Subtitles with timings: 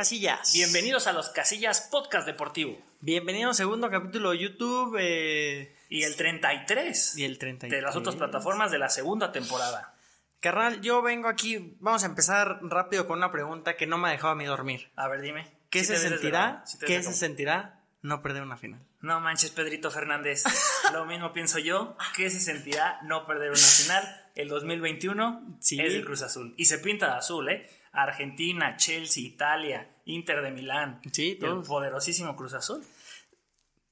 [0.00, 0.52] Casillas.
[0.52, 2.76] Bienvenidos a los Casillas Podcast Deportivo.
[3.00, 4.98] Bienvenido al segundo capítulo de YouTube.
[5.00, 7.70] eh, Y el 33 y el 33.
[7.80, 9.94] de las otras plataformas de la segunda temporada.
[10.40, 11.78] Carnal, yo vengo aquí.
[11.80, 14.90] Vamos a empezar rápido con una pregunta que no me ha dejado a mí dormir.
[14.96, 15.50] A ver, dime.
[15.70, 16.62] ¿Qué ¿Sí se sentirá?
[16.86, 18.82] ¿Qué se sentirá no perder una final?
[19.00, 20.44] No manches, Pedrito Fernández.
[20.92, 21.96] Lo mismo pienso yo.
[22.14, 24.24] ¿Qué se sentirá no perder una final?
[24.34, 25.80] El 2021 Sí.
[25.80, 26.52] es el Cruz Azul.
[26.58, 27.70] Y se pinta de azul, ¿eh?
[28.02, 31.00] Argentina, Chelsea, Italia, Inter de Milán.
[31.12, 32.84] Sí, el poderosísimo Cruz Azul.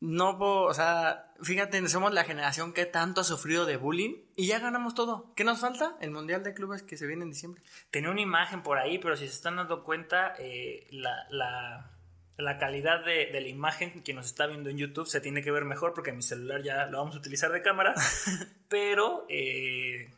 [0.01, 4.59] No o sea, fíjate, somos la generación que tanto ha sufrido de bullying y ya
[4.59, 5.33] ganamos todo.
[5.35, 5.97] ¿Qué nos falta?
[6.01, 7.63] El Mundial de Clubes que se viene en diciembre.
[7.91, 11.91] Tenía una imagen por ahí, pero si se están dando cuenta, eh, la, la-
[12.37, 15.53] la calidad de, de la imagen que nos está viendo en YouTube se tiene que
[15.53, 17.95] ver mejor porque mi celular ya lo vamos a utilizar de cámara.
[18.69, 20.11] pero eh,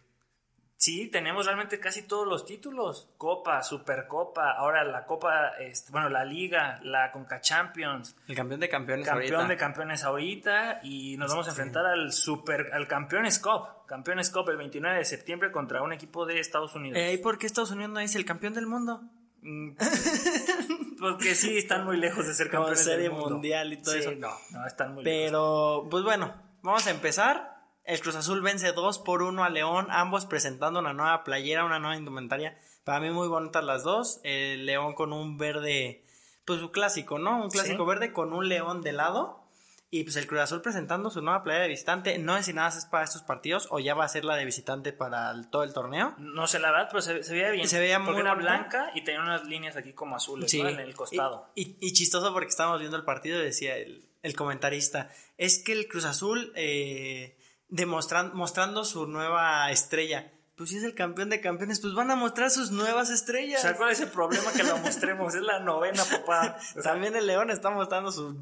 [0.77, 6.25] sí, tenemos realmente casi todos los títulos: Copa, Supercopa, ahora la Copa, este, bueno, la
[6.25, 8.17] Liga, la Conca Champions.
[8.29, 9.49] El campeón de campeones Campeón ahorita.
[9.49, 14.49] de campeones ahorita y nos vamos a enfrentar al super al Campeones Cup, Campeones Cup
[14.51, 16.99] el 29 de septiembre contra un equipo de Estados Unidos.
[16.99, 19.03] Eh, ¿Y por qué Estados Unidos no es el campeón del mundo?
[19.43, 19.77] Mm,
[21.01, 23.31] Porque sí, están muy lejos de ser campeones serie del mundo.
[23.31, 24.13] mundial y todo Sí, eso.
[24.13, 25.19] No, no, están muy lejos.
[25.27, 27.56] Pero, pues bueno, vamos a empezar.
[27.87, 31.79] El Cruz Azul vence 2 por 1 a León, ambos presentando una nueva playera, una
[31.79, 32.59] nueva indumentaria.
[32.85, 34.21] Para mí muy bonitas las dos.
[34.25, 36.03] El León con un verde,
[36.45, 37.43] pues un clásico, ¿no?
[37.45, 37.89] Un clásico Sí.
[37.89, 39.45] verde con un león de lado.
[39.89, 42.19] Y pues el Cruz Azul presentando su nueva playera de visitante.
[42.19, 44.45] No sé si nada es para estos partidos o ya va a ser la de
[44.45, 46.13] visitante para el- todo el torneo.
[46.19, 47.69] No sé la verdad, pero se, se veía bien.
[47.69, 50.69] Se veía muy Porque era blanca y tenía unas líneas aquí como azules ¿no?
[50.69, 51.49] en el costado.
[51.55, 55.63] Y, y- y chistoso porque estábamos viendo el partido y decía el, el comentarista, es
[55.63, 57.39] que el Cruz Azul eh,
[57.71, 60.33] demostran- mostrando su nueva estrella.
[60.57, 63.59] Pues si es el campeón de campeones, pues van a mostrar sus nuevas estrellas.
[63.61, 65.35] O sea, ¿cuál es el problema que lo mostremos?
[65.35, 66.57] Es la novena, papá.
[66.71, 68.35] O sea, También el León está mostrando su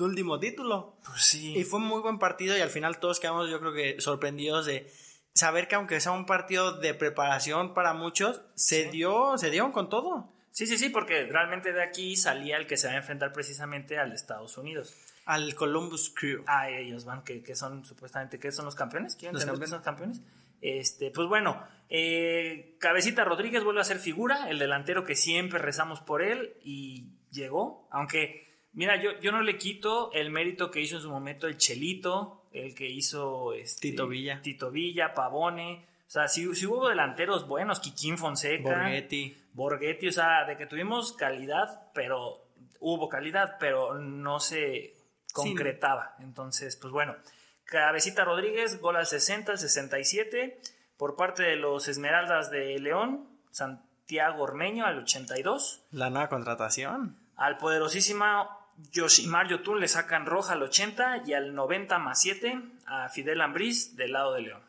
[0.00, 0.96] último título.
[1.06, 1.56] pues sí.
[1.56, 4.66] Y fue un muy buen partido y al final todos quedamos yo creo que sorprendidos
[4.66, 4.90] de
[5.32, 9.88] saber que aunque sea un partido de preparación para muchos, se dio, se dieron con
[9.88, 10.32] todo.
[10.50, 13.96] Sí, sí, sí, porque realmente de aquí salía el que se va a enfrentar precisamente
[13.98, 14.92] al Estados Unidos.
[15.30, 16.42] Al Columbus Crew.
[16.46, 19.14] Ah, ellos van, que, que son supuestamente, que son los campeones?
[19.14, 20.20] ¿Quieren Los son los campeones?
[20.60, 26.00] Este, pues bueno, eh, Cabecita Rodríguez vuelve a ser figura, el delantero que siempre rezamos
[26.00, 30.96] por él y llegó, aunque, mira, yo, yo no le quito el mérito que hizo
[30.96, 34.40] en su momento el Chelito, el que hizo este, Tito Villa.
[34.42, 39.36] Tito Villa, Pavone, o sea, si, hubo delanteros buenos, Kikín Fonseca, Borghetti.
[39.52, 42.46] Borghetti, o sea, de que tuvimos calidad, pero
[42.80, 44.99] hubo calidad, pero no se
[45.32, 46.14] concretaba.
[46.20, 47.16] Entonces, pues bueno,
[47.64, 50.60] Cabecita Rodríguez, gol al 60, al 67,
[50.96, 57.16] por parte de los Esmeraldas de León, Santiago Ormeño al 82, La nueva contratación.
[57.36, 58.56] al poderosísima
[58.92, 63.94] Yoshimar Yotun le sacan roja al 80 y al 90 más 7 a Fidel Ambriz
[63.96, 64.62] del lado de León.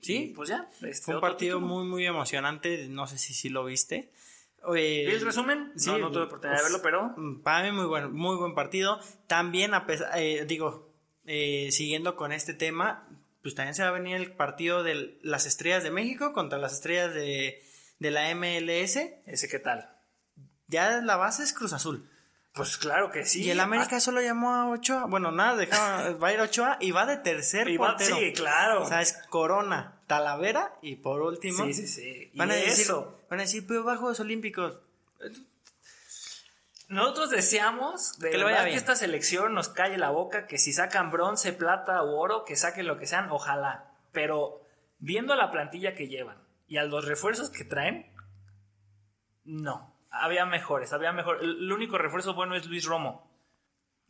[0.00, 0.68] Sí, Y, pues ya.
[0.82, 1.74] este, Fue un partido título.
[1.74, 2.86] muy, muy emocionante.
[2.88, 4.10] No sé si sí lo viste.
[4.74, 5.72] Eh, ¿Vi el resumen?
[5.76, 8.98] sí, no, no tuve oportunidad de verlo, pero Para mí, muy buen, muy buen partido.
[9.26, 10.92] También, a pesar, eh, digo,
[11.24, 13.08] eh, siguiendo con este tema,
[13.42, 16.72] pues también se va a venir el partido de las estrellas de México contra las
[16.72, 17.62] estrellas de,
[18.00, 18.96] de la MLS.
[19.26, 19.88] ese qué tal.
[20.68, 22.10] Ya la base es Cruz Azul.
[22.52, 23.42] Pues claro que sí.
[23.44, 25.04] y el América solo llamó a Ochoa.
[25.04, 28.16] Bueno, nada, dejaba, va a ir Ochoa y va de tercer Ah, Y va- portero.
[28.16, 28.82] sí, claro.
[28.82, 31.64] O sea, es Corona, Talavera y por último.
[31.64, 32.30] Sí, sí, sí.
[32.34, 33.18] Van a, decir, eso.
[33.28, 34.78] van a decir, pero va a Juegos Olímpicos.
[36.88, 41.10] Nosotros deseamos de Que verdad que esta selección nos calle la boca, que si sacan
[41.10, 43.90] bronce, plata u oro, que saquen lo que sean, ojalá.
[44.12, 44.62] Pero
[44.98, 46.38] viendo la plantilla que llevan
[46.68, 48.06] y a los refuerzos que traen,
[49.44, 49.92] no.
[50.10, 51.42] Había mejores, había mejor.
[51.42, 53.28] El, el único refuerzo bueno es Luis Romo.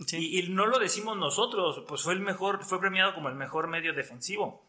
[0.06, 0.18] Sí.
[0.18, 3.66] Y, y no lo decimos nosotros, pues fue el mejor, fue premiado como el mejor
[3.68, 4.62] medio defensivo.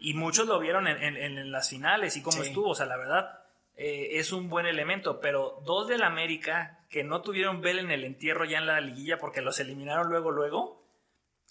[0.00, 2.48] Y muchos lo vieron en, en- en las finales y cómo Sí.
[2.48, 2.70] estuvo.
[2.70, 3.44] O sea, la verdad,
[3.76, 5.20] eh, es un buen elemento.
[5.20, 9.18] Pero dos del América que no tuvieron vela en el entierro ya en la liguilla
[9.18, 10.82] porque los eliminaron luego, luego.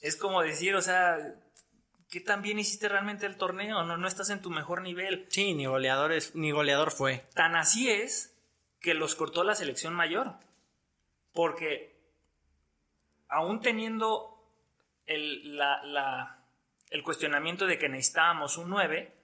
[0.01, 1.17] Es como decir, o sea,
[2.09, 3.83] ¿qué tan bien hiciste realmente el torneo?
[3.83, 5.27] No, no estás en tu mejor nivel.
[5.29, 7.25] Sí, ni goleadores, ni goleador fue.
[7.35, 8.35] Tan así es
[8.81, 10.33] que los cortó la selección mayor.
[11.33, 11.95] Porque
[13.27, 14.35] aún teniendo
[15.05, 16.38] el, la- la-
[16.89, 19.15] el cuestionamiento de que necesitábamos un 9,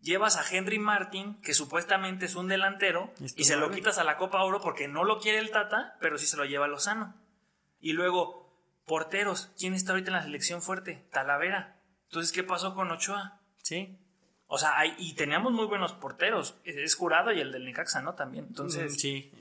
[0.00, 4.16] llevas a Henry Martin, que supuestamente es un delantero, y se lo quitas a la
[4.16, 7.14] Copa Oro porque no lo quiere el Tata, pero sí se lo lleva a Lozano.
[7.80, 11.06] Y luego, porteros, ¿quién está ahorita en la selección fuerte?
[11.12, 11.80] Talavera.
[12.04, 13.40] Entonces, ¿qué pasó con Ochoa?
[13.62, 13.98] Sí.
[14.46, 16.56] O sea, hay, y teníamos muy buenos porteros.
[16.64, 18.14] Es jurado y el del Necaxa, ¿no?
[18.14, 18.46] También.
[18.48, 19.32] Entonces, Mm, sí.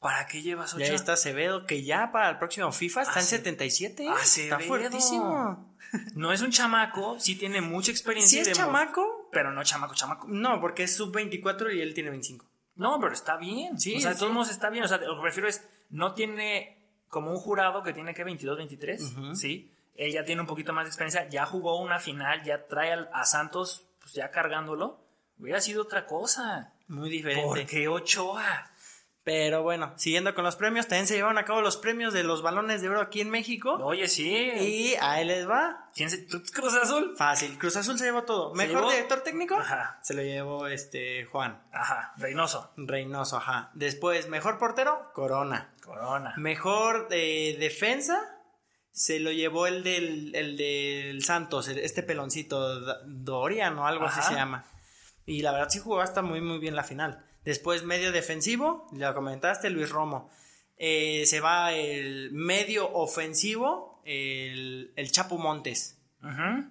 [0.00, 0.94] ¿para qué llevas Ya Ochoa?
[0.96, 4.02] está Acevedo, que ya para el próximo FIFA está en Ace- 77.
[4.06, 4.58] Está Acevedo.
[4.60, 5.75] fuertísimo.
[6.14, 8.38] No es un chamaco, sí tiene mucha experiencia.
[8.38, 10.26] Y es chamaco, Pero no chamaco, chamaco.
[10.28, 12.46] no, porque es sub-24 y él tiene 25.
[12.76, 13.78] No, pero está bien.
[13.80, 14.20] Sí, o sea, de sí.
[14.20, 14.84] todos modos está bien.
[14.84, 16.76] O sea, lo que prefiero es, no tiene
[17.08, 19.72] como un jurado que tiene que 22, 23, ¿sí?
[19.94, 23.24] Él ya tiene un poquito más de experiencia, ya jugó una final, ya trae a
[23.24, 25.00] Santos, pues ya cargándolo.
[25.38, 26.72] Hubiera sido otra cosa.
[26.88, 27.42] Muy diferente.
[27.44, 28.70] ¿Por qué Ochoa?
[29.26, 32.42] Pero bueno, siguiendo con los premios, también se llevaron a cabo los premios de los
[32.42, 33.72] balones de oro aquí en México.
[33.82, 34.30] Oye, sí.
[34.30, 35.90] Y ahí les va.
[35.96, 36.18] ¿Quién se...
[36.18, 37.12] ¿Tú Cruz Azul?
[37.18, 37.58] Fácil.
[37.58, 38.54] Cruz Azul se llevó todo.
[38.54, 38.90] ¿Se Mejor llevó?
[38.92, 39.56] director técnico.
[39.56, 39.98] Ajá.
[40.00, 41.60] Se lo llevó este Juan.
[41.72, 42.70] Ajá, Reynoso.
[42.76, 43.72] Reynoso, ajá.
[43.74, 45.74] Después, mejor portero, Corona.
[45.84, 46.32] Corona.
[46.36, 48.20] Mejor eh, defensa,
[48.92, 54.20] se lo llevó el del, el del Santos, este peloncito, Dorian o algo Ajá.
[54.20, 54.64] así se llama.
[55.24, 57.25] Y la verdad sí jugó hasta muy, muy bien la final.
[57.46, 60.28] Después, medio defensivo, ya comentaste, Luis Romo.
[60.76, 65.98] Eh, se va el medio ofensivo, el, el Chapo Montes.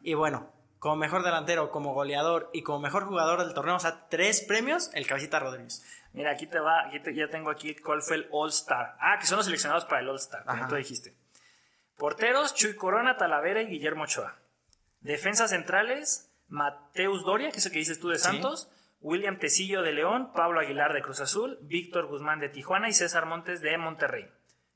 [0.03, 4.07] Y bueno, como mejor delantero, como goleador y como mejor jugador del torneo, o sea,
[4.09, 5.83] tres premios, el Cabecita Rodríguez.
[6.13, 8.95] Mira, aquí te va, aquí te- ya tengo aquí cuál fue el All Star.
[8.99, 11.15] Ah, que son los seleccionados para el All Star, como tú dijiste.
[11.97, 14.35] Porteros, Chuy Corona, Talavera y Guillermo Ochoa.
[14.99, 18.69] Defensas centrales, Mateus Doria, que es el que dices tú de Santos,
[19.05, 23.27] William Tecillo de León, Pablo Aguilar de Cruz Azul, Víctor Guzmán de Tijuana y César
[23.27, 24.25] Montes de Monterrey.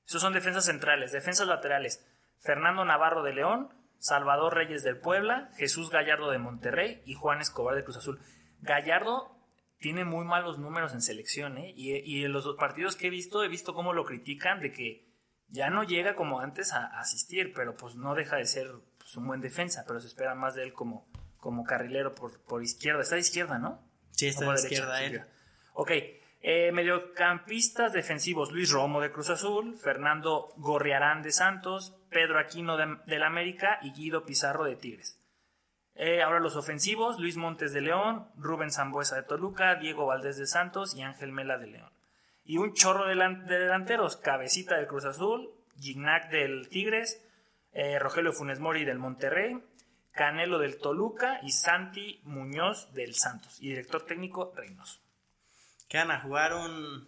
[0.05, 1.11] Esos son defensas centrales.
[1.11, 2.05] Defensas laterales,
[2.39, 7.75] Fernando Navarro de León, Salvador Reyes del Puebla, Jesús Gallardo de Monterrey y Juan Escobar
[7.75, 8.19] de Cruz Azul.
[8.61, 9.35] Gallardo
[9.79, 11.73] tiene muy malos números en selección, ¿eh?
[11.75, 15.07] Y, en los dos partidos que he visto, he visto cómo lo critican de que
[15.47, 18.67] ya no llega como antes a, a asistir, pero pues no deja de ser
[18.99, 22.61] pues, un buen defensa, pero se espera más de él como, como carrilero por, por
[22.61, 23.01] izquierda.
[23.01, 23.88] Está de izquierda, ¿no?
[24.19, 25.13] Sí, está derecha, izquierda sí, él.
[25.13, 25.27] ya.
[25.73, 25.91] Ok.
[26.41, 32.97] eh, mediocampistas defensivos: Luis Romo de Cruz Azul, Fernando Gorriarán de Santos, Pedro Aquino de,
[33.05, 35.17] del América y Guido Pizarro de Tigres.
[35.95, 40.47] Eh, ahora los ofensivos: Luis Montes de León, Rubén Zambuesa de Toluca, Diego Valdés de
[40.47, 41.91] Santos y Ángel Mela de León.
[42.45, 47.21] Y un chorro de, de delanteros: Cabecita del Cruz Azul, Gignac del Tigres,
[47.73, 49.61] eh, Rogelio Funes Mori del Monterrey,
[50.19, 53.57] Canelo del Toluca y Santi Muñoz del Santos.
[53.61, 54.99] Y director técnico Reynoso.
[55.87, 57.07] Que van a jugar un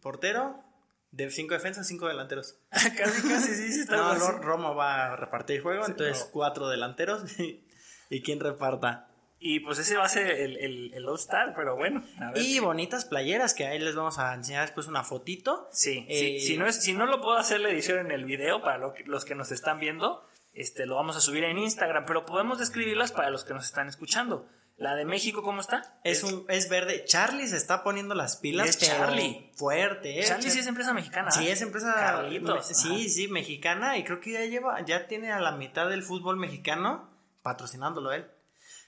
[0.00, 0.62] portero
[1.10, 2.54] de cinco defensas, cinco delanteros.
[2.70, 6.30] casi, casi, sí, sí, está No, Romo va a repartir juego, Sí, entonces no.
[6.30, 7.66] cuatro delanteros y,
[8.10, 9.08] y quién reparta.
[9.44, 12.04] Y pues ese va a ser el, el, el All Star, pero bueno.
[12.20, 12.42] A ver.
[12.42, 15.68] Y bonitas playeras que ahí les vamos a enseñar después una fotito.
[15.72, 18.24] Sí, Eh, sí, si, no es, si no lo puedo hacer la edición en el
[18.24, 21.58] video para lo que- los que nos están viendo, este, lo vamos a subir en
[21.58, 24.46] Instagram, pero podemos describirlas para los que nos están escuchando.
[24.78, 26.00] La de México, ¿cómo está?
[26.02, 27.04] Es, un, es verde.
[27.04, 28.68] Charlie se está poniendo las pilas.
[28.68, 29.50] Es Charlie.
[29.54, 30.24] Fuerte, ¿eh?
[30.24, 31.30] Charlie sí es empresa mexicana.
[31.30, 31.52] Sí, ¿eh?
[31.52, 31.92] es empresa.
[31.94, 33.96] Carlitos, Sí, sí, mexicana.
[33.98, 37.10] Y creo que ya lleva, ya tiene a la mitad del fútbol mexicano
[37.42, 38.26] patrocinándolo él.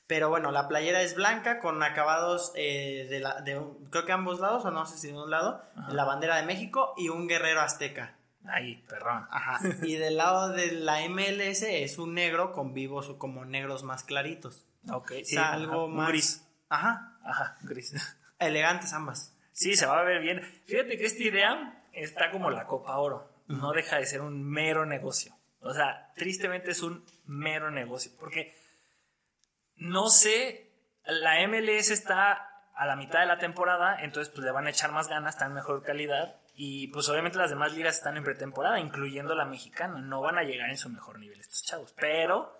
[0.06, 4.12] Pero bueno, la playera es blanca con acabados eh, de, la, de un- creo que
[4.12, 7.28] ambos lados, o no sé si de un lado, la bandera de México y un
[7.28, 8.16] guerrero azteca.
[8.46, 9.26] Ahí, perrón.
[9.30, 9.60] Ajá.
[9.82, 14.04] Y del lado de la MLS es un negro con vivos o como negros más
[14.04, 14.66] claritos.
[14.90, 15.24] Ok, O sí.
[15.24, 16.08] sea, ajá, algo un más.
[16.08, 16.46] gris.
[16.68, 17.16] Ajá.
[17.24, 17.94] Ajá, gris.
[18.38, 19.32] Elegantes ambas.
[19.52, 20.42] Sí, se va a ver bien.
[20.66, 23.30] Fíjate que esta idea está como la Copa Oro.
[23.46, 25.34] No deja de ser un mero negocio.
[25.60, 28.12] O sea, tristemente es un mero negocio.
[28.18, 28.54] Porque
[29.76, 30.70] no sé,
[31.06, 34.92] la MLS está a la mitad de la temporada, entonces pues le van a echar
[34.92, 36.36] más ganas, están en mejor calidad.
[36.56, 40.00] Y pues obviamente las demás ligas están en pretemporada, incluyendo la mexicana.
[40.00, 41.92] No van a llegar en su mejor nivel estos chavos.
[41.98, 42.56] Pero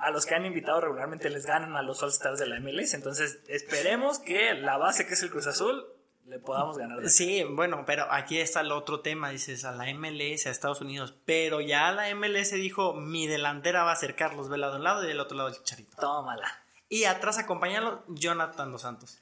[0.00, 2.94] a los que han invitado regularmente les ganan a los All Stars de la MLS.
[2.94, 5.84] Entonces, esperemos que la base que es el Cruz Azul
[6.26, 7.00] le podamos ganar.
[7.00, 10.80] de- Sí, bueno, pero aquí está el otro tema, dices, a la MLS, a Estados
[10.80, 14.84] Unidos, pero ya la MLS dijo, mi delantera va a ser Carlos Vela de un
[14.84, 15.96] lado y del otro lado el Chicharito.
[16.00, 16.46] Tómala.
[16.88, 19.18] Y atrás acompañarlo, Jonathan Dos Santos.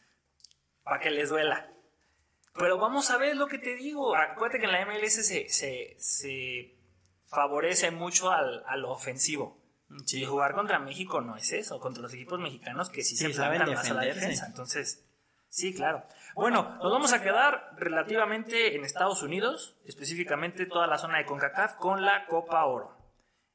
[0.84, 1.71] Para que les duela.
[2.54, 4.14] Pero vamos a ver lo que te digo.
[4.14, 6.76] Acuérdate que en la MLS se, se, se
[7.26, 9.62] favorece mucho al, a lo ofensivo.
[10.12, 11.80] Y jugar contra México no es eso.
[11.80, 14.46] Contra los equipos mexicanos que sí, Sí, se saben más a la defensa.
[14.46, 15.04] Entonces,
[15.48, 16.04] sí, claro.
[16.34, 21.74] Bueno, nos vamos a quedar relativamente en Estados Unidos, específicamente toda la zona de CONCACAF
[21.76, 22.96] con la Copa Oro.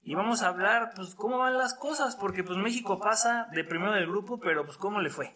[0.03, 3.91] Y vamos a hablar, pues, cómo van las cosas, porque pues México pasa de primero
[3.91, 5.35] del grupo, pero pues, ¿cómo le fue?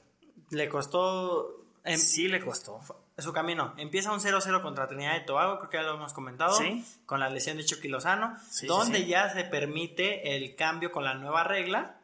[0.49, 2.79] Le costó em, Sí le costó.
[3.17, 3.73] Su camino.
[3.77, 6.85] Empieza un 0-0 contra Trinidad y Tobago, creo que ya lo hemos comentado, Sí.
[7.05, 9.05] con la lesión de Chucky Lozano, Sí, donde sí.
[9.07, 11.97] ya se permite el cambio con la nueva regla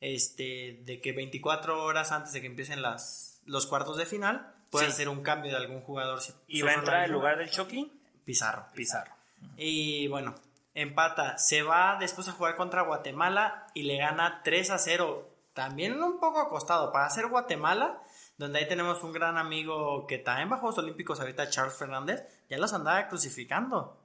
[0.00, 4.86] este, de que 24 horas antes de que empiecen las, los cuartos de final, puede
[4.86, 6.20] hacer un cambio de algún jugador.
[6.20, 7.92] Si ¿Y va a entrar en lugar del Chucky?
[8.24, 8.66] Pizarro.
[8.74, 9.12] Pizarro.
[9.56, 10.34] Y bueno,
[10.74, 11.36] empata.
[11.38, 15.28] Se va después a jugar contra Guatemala y le gana 3 a 0.
[15.52, 17.98] También un poco acostado para hacer Guatemala,
[18.40, 22.56] donde ahí tenemos un gran amigo que también a Juegos Olímpicos ahorita, Charles Fernández, ya
[22.56, 23.98] los andaba crucificando.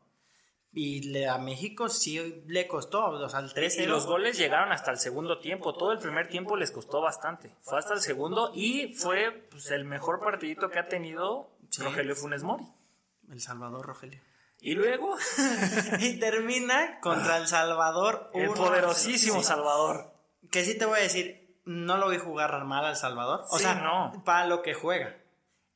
[0.74, 4.74] Y le, a México sí le costó, o sea, el 3 Y los goles llegaron
[4.74, 5.74] hasta el segundo tiempo.
[5.74, 7.56] Todo el primer tiempo les costó bastante.
[7.62, 11.82] Fue hasta el segundo y fue pues, el mejor partidito que ha tenido Sí.
[11.82, 12.66] Rogelio Funes Mori.
[13.32, 14.20] El Salvador Rogelio.
[14.60, 15.16] Y luego,
[16.00, 18.30] y termina contra El Salvador.
[18.34, 19.42] el 1 a poderosísimo 0.
[19.42, 19.48] Sí.
[19.48, 20.14] Salvador.
[20.52, 23.42] Que sí te voy a decir, no lo vi jugar mal al Salvador.
[23.50, 24.24] O Sí, sea, no.
[24.24, 25.16] para lo que juega.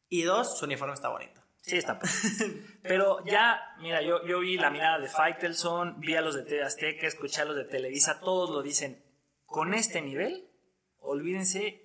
[0.07, 1.41] Y dos, su uniforme está bonito.
[1.61, 1.99] Sí, está.
[2.83, 6.63] Pero ya, mira, yo, yo vi la mirada de Faitelson, vi a los de TV
[6.63, 9.03] Azteca, escuché a los de Televisa, todos lo dicen.
[9.45, 10.49] Con este nivel,
[10.99, 11.81] olvídense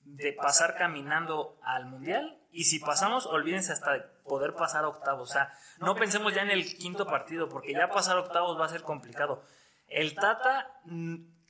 [0.00, 2.40] de pasar caminando al Mundial.
[2.50, 5.30] Y si pasamos, olvídense hasta de poder pasar a octavos.
[5.30, 8.66] O sea, no pensemos ya en el quinto partido, porque ya pasar a octavos va
[8.66, 9.42] a ser complicado.
[9.88, 10.80] El Tata,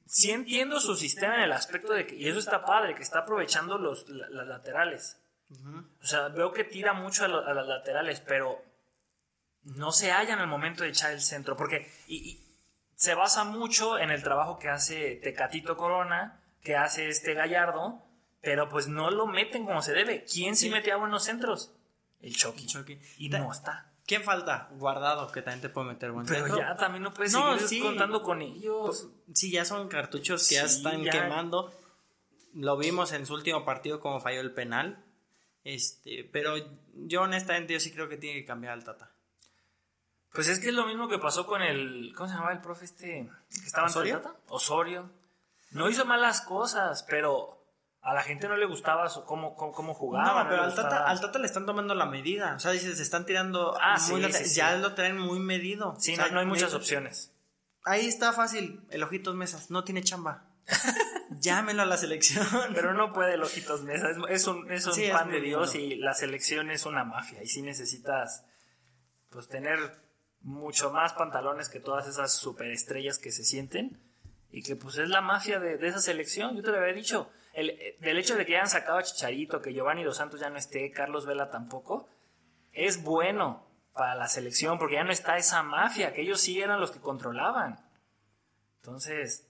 [0.07, 3.21] sí entiendo su sistema en el aspecto de que, y eso está padre, que está
[3.21, 5.19] aprovechando los, la- las laterales.
[6.03, 8.61] O sea, veo que tira mucho a, lo- a las laterales, pero
[9.63, 12.45] no se hallan al momento de echar el centro, porque y- y
[12.97, 18.03] se basa mucho en el trabajo que hace Tecatito Corona, que hace este Gallardo,
[18.41, 20.25] pero pues no lo meten como se debe.
[20.25, 20.71] ¿Quién sí, Sí.
[20.73, 21.73] metía buenos centros?
[22.21, 22.67] El Chucky.
[22.67, 22.99] Chucky.
[23.19, 23.91] Y Ta- no está.
[24.07, 24.69] ¿Quién falta?
[24.73, 26.59] Guardado, que también te puede meter buen Pero centro.
[26.59, 27.81] ya también no puedes No, seguir sí.
[27.81, 29.09] contando con ellos.
[29.33, 31.11] Sí, ya son cartuchos que ya están ya.
[31.11, 31.73] quemando.
[32.53, 35.03] Lo vimos en su último partido como falló el penal.
[35.65, 36.55] Este, pero
[36.95, 39.11] yo honestamente yo sí creo que tiene que cambiar al Tata.
[40.35, 42.13] Pues es que es lo mismo que pasó con el.
[42.17, 43.31] ¿Cómo se llamaba el profe este?
[43.49, 44.21] Que estaba en ¿Osorio?
[44.21, 44.37] Tata?
[44.49, 45.11] Osorio.
[45.71, 47.54] No hizo malas cosas, pero
[48.05, 50.45] a la gente no le gustaba su- cómo, cómo, cómo jugaba.
[50.45, 52.55] no, pero al tata, al Tata le están tomando la medida.
[52.55, 53.77] O sea, dices, se están tirando.
[53.81, 54.57] Ah, muy sí, late- sí, sí.
[54.57, 55.95] Ya lo traen muy medido.
[55.99, 57.33] Sí, O sea, no, no hay muchas opciones.
[57.85, 58.83] Ahí está fácil.
[58.91, 59.71] El Ojitos Mesas.
[59.71, 60.45] No tiene chamba.
[61.41, 62.47] Llámelo a la selección.
[62.75, 64.11] Pero no puede el Ojitos Mesa.
[64.11, 65.95] Es, un, es un es pan de Dios lindo.
[65.95, 67.43] y la selección es una mafia.
[67.43, 68.45] Y sí necesitas
[69.31, 69.79] pues tener
[70.41, 74.01] mucho más pantalones que todas esas superestrellas que se sienten.
[74.51, 76.55] Y que pues es la mafia de, de esa selección.
[76.57, 77.31] Yo te lo había dicho.
[77.55, 80.57] El, del hecho de que hayan sacado a Chicharito, que Giovanni Dos Santos ya no
[80.59, 82.09] esté, Carlos Vela tampoco,
[82.73, 86.81] es bueno para la selección porque ya no está esa mafia, que ellos sí eran
[86.81, 87.79] los que controlaban.
[88.83, 89.47] Entonces,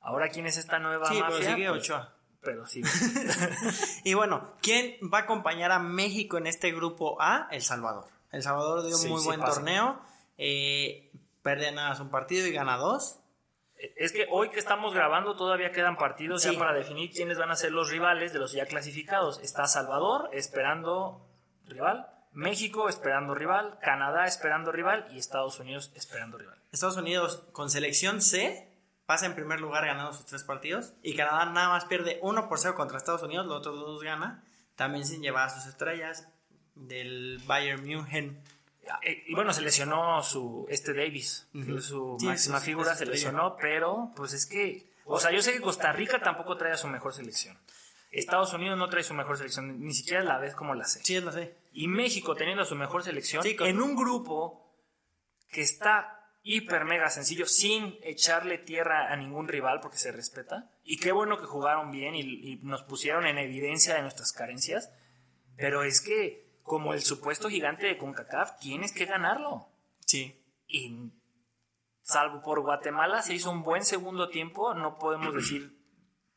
[0.00, 1.36] ahora quién es esta nueva Sí, mafia.
[1.38, 2.14] pero sigue Pues, Ochoa.
[2.40, 2.82] pero sí.
[4.04, 7.48] Y bueno, ¿quién va a acompañar a México en este grupo A?
[7.50, 8.06] El Salvador.
[8.32, 9.54] El Salvador dio un Sí, muy sí buen pasa.
[9.54, 10.00] torneo.
[10.36, 13.20] Eh, pierde nada más un partido y gana dos.
[13.96, 16.52] Es que hoy que estamos grabando todavía quedan partidos Sí.
[16.52, 19.40] ya para definir quiénes van a ser los rivales de los ya clasificados.
[19.40, 21.26] Está Salvador esperando
[21.66, 26.56] rival, México esperando rival, Canadá esperando rival y Estados Unidos esperando rival.
[26.72, 28.70] Estados Unidos con selección C
[29.06, 30.94] pasa en primer lugar ganando sus tres partidos.
[31.02, 34.42] Y Canadá nada más pierde 1 por 0 contra Estados Unidos, los otros dos gana.
[34.76, 36.26] También sin llevar a sus estrellas
[36.74, 38.42] del Bayern München.
[39.02, 41.78] Eh, Y bueno, se lesionó su este Davis, Ujú.
[41.78, 45.42] es su Sí, máxima es figura, se lesionó, pero pues es que, o sea, yo
[45.42, 47.58] sé que Costa Rica tampoco trae a su mejor selección.
[48.10, 51.00] Estados Unidos no trae su mejor selección, ni siquiera la ves como la sé.
[51.02, 51.56] Sí, es lo sé.
[51.72, 54.72] Y México teniendo su mejor selección Sí, en un grupo
[55.50, 60.70] que está hiper mega sencillo, sin echarle tierra a ningún rival porque se respeta.
[60.84, 64.90] Y qué bueno que jugaron bien y, y nos pusieron en evidencia de nuestras carencias.
[65.56, 69.68] Pero es que, como el supuesto gigante de CONCACAF, tienes que ganarlo.
[70.04, 70.40] Sí.
[70.66, 71.12] Y
[72.02, 74.74] salvo por Guatemala, se hizo un buen segundo tiempo.
[74.74, 75.78] No podemos decir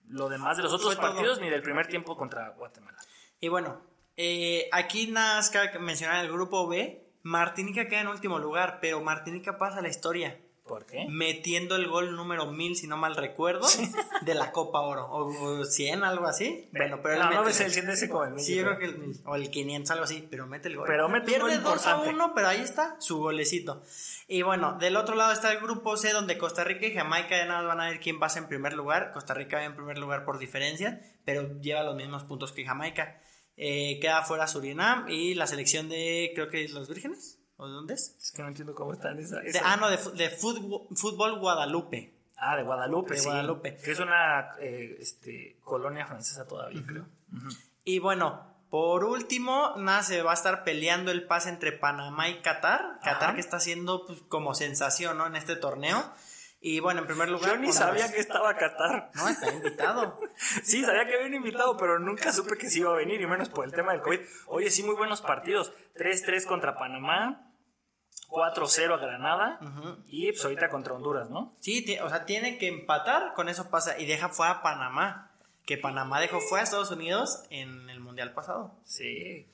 [0.10, 2.98] lo demás de los otros partidos ni del primer tiempo contra Guatemala.
[3.40, 3.82] Y bueno,
[4.18, 7.04] eh, aquí nada más cabe mencionar el grupo B.
[7.24, 10.40] Martinica queda en último lugar, pero Martinica pasa la historia.
[10.68, 11.06] ¿Por qué?
[11.10, 13.66] Metiendo el gol número 1000, si no mal recuerdo,
[14.22, 15.06] de la Copa Oro.
[15.08, 16.70] O, o 100, algo así.
[16.72, 18.78] Bueno, pero él no, no el 100 ese como el Sí, yo México.
[18.78, 20.86] creo que el 1000, o el 500, algo así, pero mete el gol.
[20.88, 22.10] Pero mete Pierde gol 2 a importante.
[22.10, 23.82] 1, pero ahí está su golecito.
[24.28, 27.46] Y bueno, del otro lado está el grupo C, donde Costa Rica y Jamaica ya
[27.46, 29.12] nada más van a ver quién pasa en primer lugar.
[29.14, 33.22] Costa Rica va en primer lugar por diferencia, pero lleva los mismos puntos que Jamaica.
[33.56, 37.37] Eh, queda fuera Surinam y la selección de, creo que los Vírgenes.
[37.58, 38.16] ¿O de dónde es?
[38.22, 39.42] Es que no entiendo cómo están esa.
[39.64, 42.14] Ah, no, de, de fútbol, fútbol Guadalupe.
[42.38, 43.26] Ah, de Guadalupe, De sí.
[43.26, 43.78] Guadalupe.
[43.78, 47.08] Que es una eh, este, colonia francesa todavía, creo.
[47.84, 52.42] Y bueno, por último, nada, se va a estar peleando el pase entre Panamá y
[52.42, 53.00] Qatar.
[53.04, 53.34] Qatar Ajá.
[53.34, 55.26] que está haciendo pues, como sensación ¿no?
[55.26, 56.04] en este torneo.
[56.60, 57.52] Y bueno, en primer lugar.
[57.52, 59.12] Yo ni sabía vez- que estaba Qatar.
[59.16, 60.20] No, está invitado.
[60.64, 63.26] Sí, sabía que había un invitado, pero nunca supe que sí iba a venir, y
[63.28, 64.20] menos por el tema del COVID.
[64.48, 65.72] Oye, sí, muy buenos partidos.
[65.96, 67.47] 3-3 contra Panamá,
[68.28, 69.60] 4-0 a Granada,
[70.08, 71.56] y pues ahorita contra Honduras, ¿no?
[71.60, 73.98] Sí, o sea, tiene que empatar, con eso pasa.
[74.00, 75.32] Y deja fuera a Panamá.
[75.66, 78.80] Que Panamá dejó fuera a Estados Unidos en el mundial pasado.
[78.86, 79.52] Sí.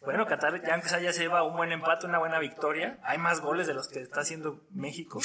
[0.00, 2.98] Bueno, Qatar ya sea ya se lleva un buen empate, una buena victoria.
[3.02, 5.20] Hay más goles de los que está haciendo México.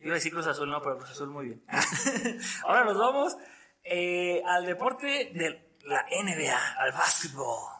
[0.00, 1.62] Iba a decir Cruz Azul, no, pero Cruz Azul muy bien.
[2.64, 3.36] Ahora nos vamos
[3.84, 7.77] eh, al deporte de la NBA, al básquetbol.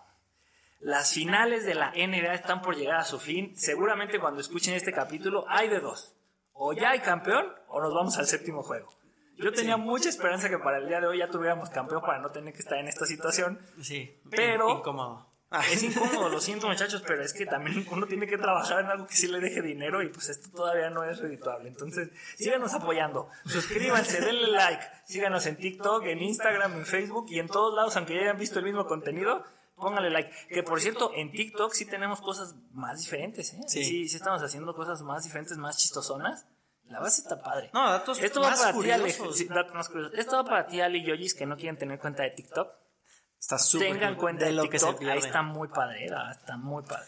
[0.81, 3.57] Las finales de la NBA están por llegar a su fin.
[3.57, 6.15] Seguramente cuando escuchen este capítulo hay de dos.
[6.53, 8.93] O ya hay campeón o nos vamos al séptimo juego.
[9.37, 12.31] Yo tenía mucha esperanza que para el día de hoy ya tuviéramos campeón para no
[12.31, 13.61] tener que estar en esta situación.
[13.81, 14.21] Sí.
[14.31, 15.27] Pero- Incómodo.
[15.73, 19.07] Es incómodo, lo siento muchachos, pero es que también uno tiene que trabajar en algo
[19.07, 21.69] que sí le deje dinero y pues esto todavía no es redituable.
[21.69, 27.47] Entonces, síganos apoyando, suscríbanse, denle like, síganos en TikTok, en Instagram, en Facebook y en
[27.49, 29.43] todos lados, aunque ya hayan visto el mismo contenido,
[29.79, 30.31] pónganle like.
[30.49, 33.61] Que por cierto, en TikTok sí tenemos cosas más diferentes, ¿eh?
[33.67, 33.85] Sí.
[33.85, 36.47] Sí, sí estamos haciendo cosas más diferentes, más chistosonas.
[36.87, 37.71] La base está padre.
[37.75, 39.03] No, datos Esto va más para ti, Ale.
[39.15, 39.37] curiosos.
[39.37, 40.19] sí, datos más curiosos.
[40.19, 42.69] Esto va para ti, Ale y Yoyis, que no quieren tener cuenta de TikTok.
[43.39, 46.11] Está súper Tengan cuenta de de lo que se TikTok, ahí está muy padre, ¿eh?
[46.33, 47.07] está muy padre.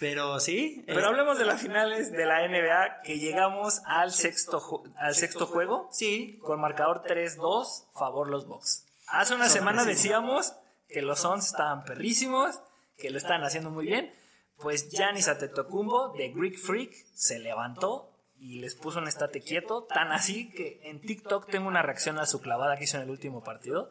[0.00, 0.82] Pero sí.
[0.86, 5.46] Pero es- hablemos de las finales de la NBA, que llegamos al sexto, al sexto
[5.46, 6.38] juego, Sí.
[6.42, 8.86] con marcador 3-2, favor los Bucks.
[9.08, 10.54] Hace una semana decíamos
[10.88, 12.60] que los Suns estaban perrísimos,
[12.96, 14.12] que lo estaban haciendo muy bien,
[14.58, 20.12] pues Giannis Antetokounmpo de Greek Freak se levantó y les puso un estate quieto, tan
[20.12, 23.42] así que en TikTok tengo una reacción a su clavada que hizo en el último
[23.42, 23.90] partido.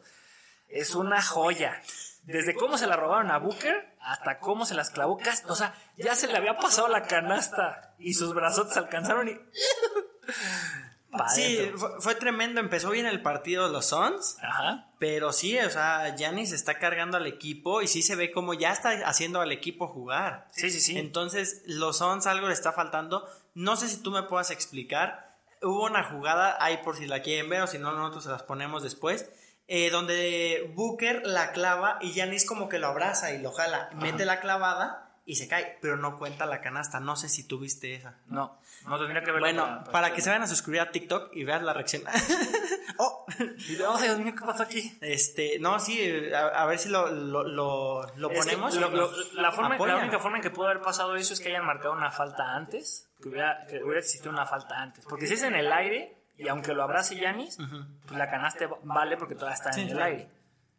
[0.68, 1.82] Es una joya.
[2.22, 5.18] Desde cómo se la robaron a Booker hasta cómo se las clavó.
[5.46, 9.32] O sea, ya se le había pasado la canasta y sus brazos se alcanzaron y.
[11.28, 12.60] Sí, fue tremendo.
[12.60, 14.36] Empezó bien el partido los Suns.
[14.42, 14.86] Ajá.
[14.98, 18.72] Pero sí, o sea, Giannis está cargando al equipo y sí se ve como ya
[18.72, 20.46] está haciendo al equipo jugar.
[20.52, 20.98] Sí, sí, sí.
[20.98, 23.28] Entonces, los Suns algo le está faltando.
[23.54, 25.36] No sé si tú me puedas explicar.
[25.62, 28.42] Hubo una jugada, ahí por si la quieren ver o si no, nosotros se las
[28.44, 29.30] ponemos después.
[29.70, 33.90] eh, donde Booker la clava y Giannis como que lo abraza y lo jala.
[33.94, 37.00] Mete la clavada y se cae, pero no cuenta la canasta.
[37.00, 38.16] No sé si tuviste esa.
[38.28, 39.40] No, no tendría que verlo.
[39.46, 42.02] Bueno, para que se vayan a suscribir a TikTok y vean la reacción.
[42.98, 44.96] oh, "Ay, Dios mío, ¿qué pasó aquí?
[45.02, 48.74] este, no, sí, a, a ver si lo, lo, lo, lo que ponemos.
[48.74, 51.66] nos la, forma, la única forma en que pudo haber pasado eso es que hayan
[51.66, 55.04] marcado una falta antes, que hubiera, que hubiera existido una falta antes.
[55.04, 57.58] Porque si es en el aire, y aunque lo abrace Yanis,
[58.06, 60.04] pues la canasta vale porque todavía está en Sí, el claro.
[60.06, 60.30] aire.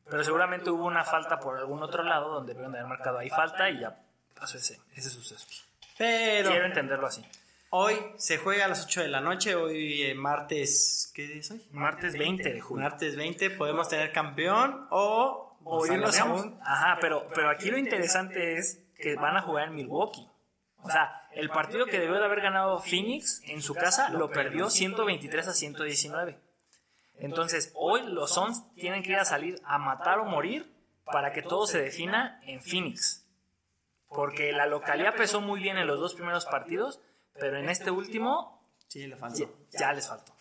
[0.10, 3.30] Pero seguramente hubo una falta por algún otro lado donde debieron de haber marcado ahí
[3.30, 3.96] falta y ya
[4.40, 5.46] pasó ese, ese suceso.
[5.98, 7.24] Pero Quiero entenderlo así.
[7.72, 11.66] hoy se juega a las 8 de la noche, hoy eh, martes, ¿qué es hoy?
[11.72, 12.84] Martes 20 de julio.
[12.84, 15.46] Martes 20, podemos tener campeón o...
[15.66, 19.42] O nos irnos a un- Ajá, pero, pero aquí lo interesante es que van a
[19.42, 20.26] jugar en Milwaukee.
[20.82, 24.70] O sea, el partido que debió de haber ganado Phoenix en su casa lo perdió
[24.70, 26.40] 123 a 119.
[27.18, 30.74] Entonces, hoy los Suns tienen que ir a salir a matar o morir
[31.04, 33.26] para que todo se defina en Phoenix.
[34.10, 37.00] Porque la localidad pesó muy bien en los dos primeros partidos,
[37.40, 39.38] pero en este último Sí, le falta.
[39.38, 39.48] ya,
[39.80, 40.34] ya les faltó.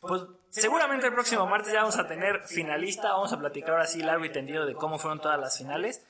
[0.00, 4.02] Pues seguramente el próximo martes ya vamos a tener finalista, vamos a platicar ahora sí
[4.02, 6.04] largo y tendido de cómo fueron todas las finales.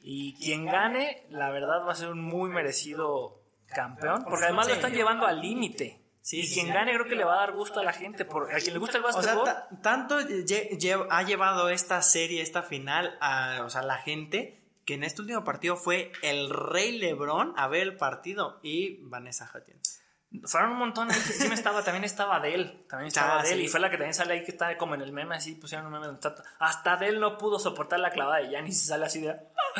[0.00, 3.42] Y quien gane, la verdad va a ser un muy merecido
[3.74, 6.02] campeón, porque además lo están llevando al límite.
[6.20, 6.72] Sí, y quien sí.
[6.72, 8.78] gane creo que le va a dar gusto a la gente, porque a quien le
[8.80, 13.16] gusta el O sea, básquetbol, ta- tanto lle- lle- ha llevado esta serie, esta final,
[13.22, 14.57] a o sea, la gente,
[14.88, 19.50] que en este último partido fue el Rey Lebron a ver el partido y Vanessa
[19.54, 20.00] Hudgens.
[20.44, 21.10] fueron un montón.
[21.10, 23.64] ahí Sí me estaba, también estaba Adele, también estaba Ah, Adele, sí.
[23.64, 25.84] y fue la que también sale ahí que está como en el meme, así pusieron
[25.88, 29.04] un meme donde está- hasta Adele no pudo soportar la clavada de Giannis y sale
[29.04, 29.36] así de...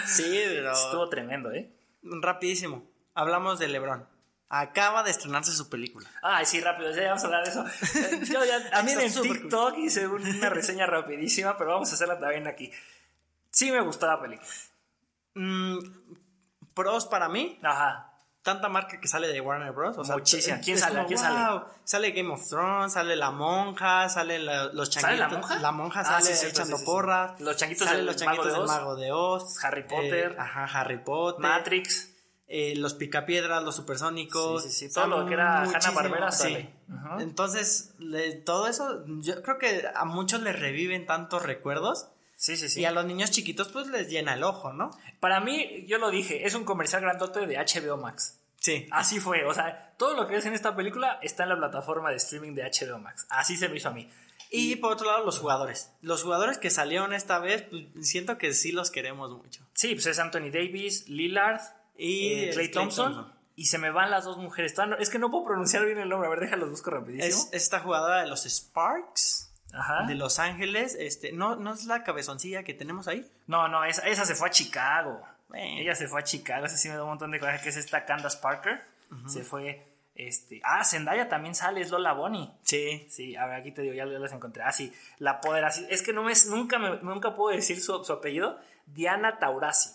[0.06, 1.72] Sí, pero Estuvo tremendo, ¿eh?
[2.02, 2.86] rapidísimo.
[3.14, 4.06] Hablamos de Lebron.
[4.50, 6.06] Acaba de estrenarse su película.
[6.22, 7.64] Ay, sí, rápido, ya vamos a hablar de eso.
[8.32, 12.18] Yo ya, también en Está súper TikTok hice una reseña rapidísima, pero vamos a hacerla
[12.20, 12.70] también aquí.
[13.50, 14.46] Sí me gustó la película.
[15.34, 15.78] Mm,
[16.74, 18.04] pros para mí, Ajá.
[18.42, 19.98] tanta marca que sale de Warner Bros.
[19.98, 20.58] O sea, Muchísima.
[20.60, 20.94] ¿Quién sale?
[20.96, 21.50] como, ¿Quién sale?
[21.50, 25.30] wow, Sale Game of Thrones, sale La Monja, sale la- los ¿Sale changuitos.
[25.32, 25.58] la monja?
[25.60, 26.84] La monja Ah, sale sí, echando sí, sí, sí.
[26.84, 27.40] porras.
[27.40, 28.66] Los changuitos sale del los Mago changuitos de del.
[28.68, 29.64] Mago de Oz.
[29.64, 30.32] Harry Potter.
[30.32, 31.40] Eh, ajá, Harry Potter.
[31.40, 32.14] Matrix.
[32.50, 34.62] eh, los picapiedras, los supersónicos.
[34.62, 36.42] Sí, sí, sí, todo lo que era muchísimo, Hanna-Barbera sí.
[36.44, 36.74] sale.
[36.90, 37.16] Ajá.
[37.20, 42.08] Entonces, le- todo eso, yo creo que a muchos les reviven tantos recuerdos.
[42.38, 42.80] Sí, sí, sí.
[42.82, 44.92] Y a los niños chiquitos, pues les llena el ojo, ¿no?
[45.18, 48.38] Para mí, yo lo dije, es un comercial grandote de HBO Max.
[48.60, 48.86] Sí.
[48.92, 49.44] Así fue.
[49.44, 52.54] O sea, todo lo que es en esta película está en la plataforma de streaming
[52.54, 53.26] de HBO Max.
[53.28, 54.08] Así se me hizo a mí.
[54.50, 55.90] Y por otro lado, los jugadores.
[56.00, 59.66] Los jugadores que salieron esta vez, pues, siento que sí los queremos mucho.
[59.74, 61.60] Sí, pues es Anthony Davis, Lillard
[61.96, 63.14] Y eh, Clay Thompson.
[63.14, 63.38] Thompson.
[63.56, 64.76] Y se me van las dos mujeres.
[65.00, 66.28] Es que no puedo pronunciar bien el nombre.
[66.28, 67.26] A ver, déjalos busco rapidísimo.
[67.26, 70.04] Es esta jugadora de los Sparks Ajá.
[70.06, 70.96] de Los Ángeles.
[70.98, 73.28] Este, ¿no, ¿No es la cabezoncilla que tenemos ahí?
[73.46, 75.22] No, no, esa, esa se fue a Chicago.
[75.54, 76.66] Ella se fue a Chicago.
[76.66, 77.62] Esa sí me da un montón de coraje.
[77.62, 78.82] Que es esta Candace Parker.
[79.26, 79.84] Se fue.
[80.14, 82.50] Este, ah, Zendaya también sale, es Lola Bonnie.
[82.62, 83.06] Sí.
[83.08, 84.62] Sí, a ver, aquí te digo, ya, ya las encontré.
[84.64, 85.86] Ah, sí, la Poderasi.
[85.90, 88.58] Es que no me, nunca, me, nunca puedo decir su, su apellido.
[88.86, 89.90] Diana Taurasi.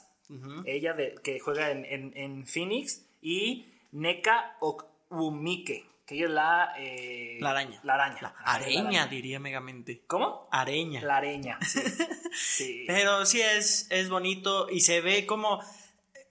[0.65, 3.05] Ella de, que juega en, en- en Phoenix.
[3.21, 5.85] Y Neka Okwumike,
[6.21, 6.73] es la...
[6.77, 7.79] eh, La araña.
[7.83, 8.19] La araña.
[8.21, 9.07] La areña, araña.
[9.07, 10.03] diría Megamente.
[10.05, 10.47] ¿Cómo?
[10.51, 11.01] Areña.
[11.01, 11.79] La areña, sí.
[12.35, 12.83] Sí.
[12.87, 15.59] Pero sí es, es bonito y se ve como...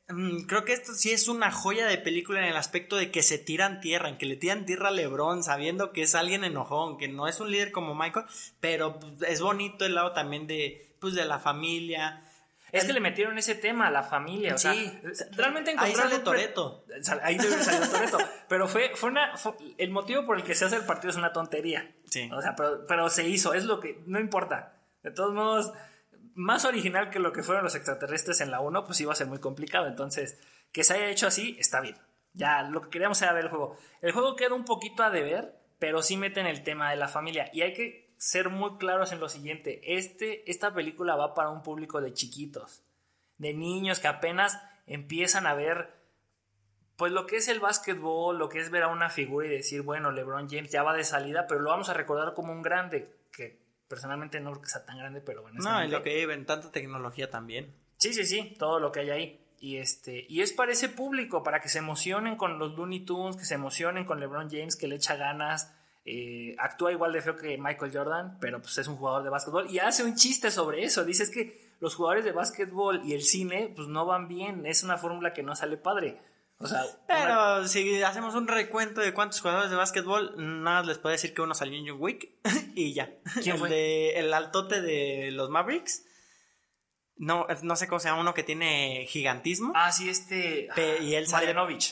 [0.09, 3.23] mm, Creo que esto sí es una joya de película en el aspecto de que
[3.23, 6.99] se tiran tierra, en que le tiran tierra a Lebron, sabiendo que es alguien enojón,
[6.99, 8.27] que no es un líder como Michael,
[8.61, 12.22] pero pues, es bonito el lado también de, pues, de la familia.
[12.73, 14.69] Es que le metieron ese tema a la familia, o Sí.
[15.13, 16.85] sea, realmente Ahí encontraron sale un pre- Toretto.
[17.03, 18.19] Sal- Ahí debe salir Toretto.
[18.49, 19.37] Pero fue, fue una.
[19.37, 21.95] fue- el motivo por el que se hace el partido es una tontería.
[22.07, 22.31] Sí.
[22.33, 24.03] O sea, pero, pero se hizo, es lo que.
[24.07, 24.79] No importa.
[25.03, 25.73] De todos modos,
[26.35, 29.27] más original que lo que fueron los extraterrestres en la 1, pues iba a ser
[29.27, 29.87] muy complicado.
[29.87, 30.41] Entonces,
[30.73, 31.97] que se haya hecho así, está bien.
[32.33, 33.77] Ya, lo que queríamos era ver el juego.
[34.01, 37.51] El juego queda un poquito a deber, pero sí meten el tema de la familia.
[37.53, 39.81] Y hay que ser muy claros en lo siguiente.
[39.97, 42.85] Este, esta película va para un público de chiquitos
[43.37, 46.01] de niños que apenas empiezan a ver
[46.97, 49.83] pues lo que es el básquetbol, lo que es ver a una figura y decir,
[49.83, 53.13] bueno, LeBron James ya va de salida, pero lo vamos a recordar como un grande,
[53.33, 55.59] que personalmente no creo que sea tan grande, pero bueno.
[55.61, 57.75] No, y lo que viven, tanta tecnología también.
[57.97, 59.45] Sí, sí, sí, todo lo que hay ahí.
[59.59, 63.37] Y, este, y es para ese público, para que se emocionen con los Looney Tunes,
[63.37, 65.75] que se emocionen con LeBron James, que le echa ganas.
[66.05, 69.71] Eh, actúa igual de feo que Michael Jordan, pero pues es un jugador de básquetbol
[69.71, 71.05] y hace un chiste sobre eso.
[71.05, 74.83] Dice es que los jugadores de básquetbol y el cine pues no van bien, es
[74.83, 76.21] una fórmula que no sale padre.
[76.59, 80.99] O sea, una- Pero si hacemos un recuento de cuántos jugadores de básquetbol, nada les
[80.99, 82.31] puedo decir que uno salió en John Wick
[82.77, 83.11] y ya.
[83.43, 83.69] ¿Quién el fue?
[83.69, 86.05] de el altote de los Mavericks.
[87.17, 89.73] No, no sé cómo se llama uno que tiene gigantismo.
[89.77, 90.69] ah, sí, este...
[90.75, 91.47] Pe- y él sale-.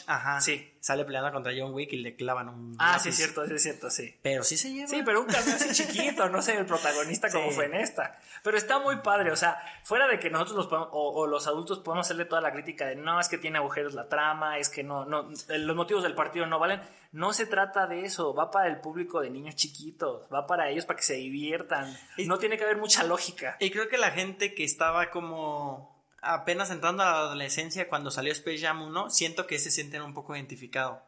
[0.09, 0.40] Ajá.
[0.40, 0.73] Sí.
[0.81, 2.75] Sale peleando contra John Wick y le clavan un.
[2.79, 3.03] Ah, lápiz.
[3.03, 4.14] sí, es cierto, sí, es cierto, sí.
[4.23, 4.88] Pero sí se lleva.
[4.88, 7.55] Sí, pero un cambio así chiquito, no sé el protagonista como Sí.
[7.55, 8.19] fue en esta.
[8.43, 11.47] Pero está muy padre, o sea, fuera de que nosotros los podemos- o, o los
[11.47, 14.71] adultos podemos hacerle toda la crítica de no, es que tiene agujeros la trama, es
[14.71, 16.81] que no, no, los motivos del partido no valen.
[17.12, 20.87] No se trata de eso, va para el público de niños chiquitos, va para ellos
[20.87, 21.95] para que se diviertan.
[22.16, 23.57] Y- No tiene que haber mucha lógica.
[23.61, 25.89] Y creo que la gente que estaba como
[26.23, 30.15] apenas entrando a la adolescencia cuando salió Space Jam 1, siento que se sienten un
[30.15, 30.99] poco identificados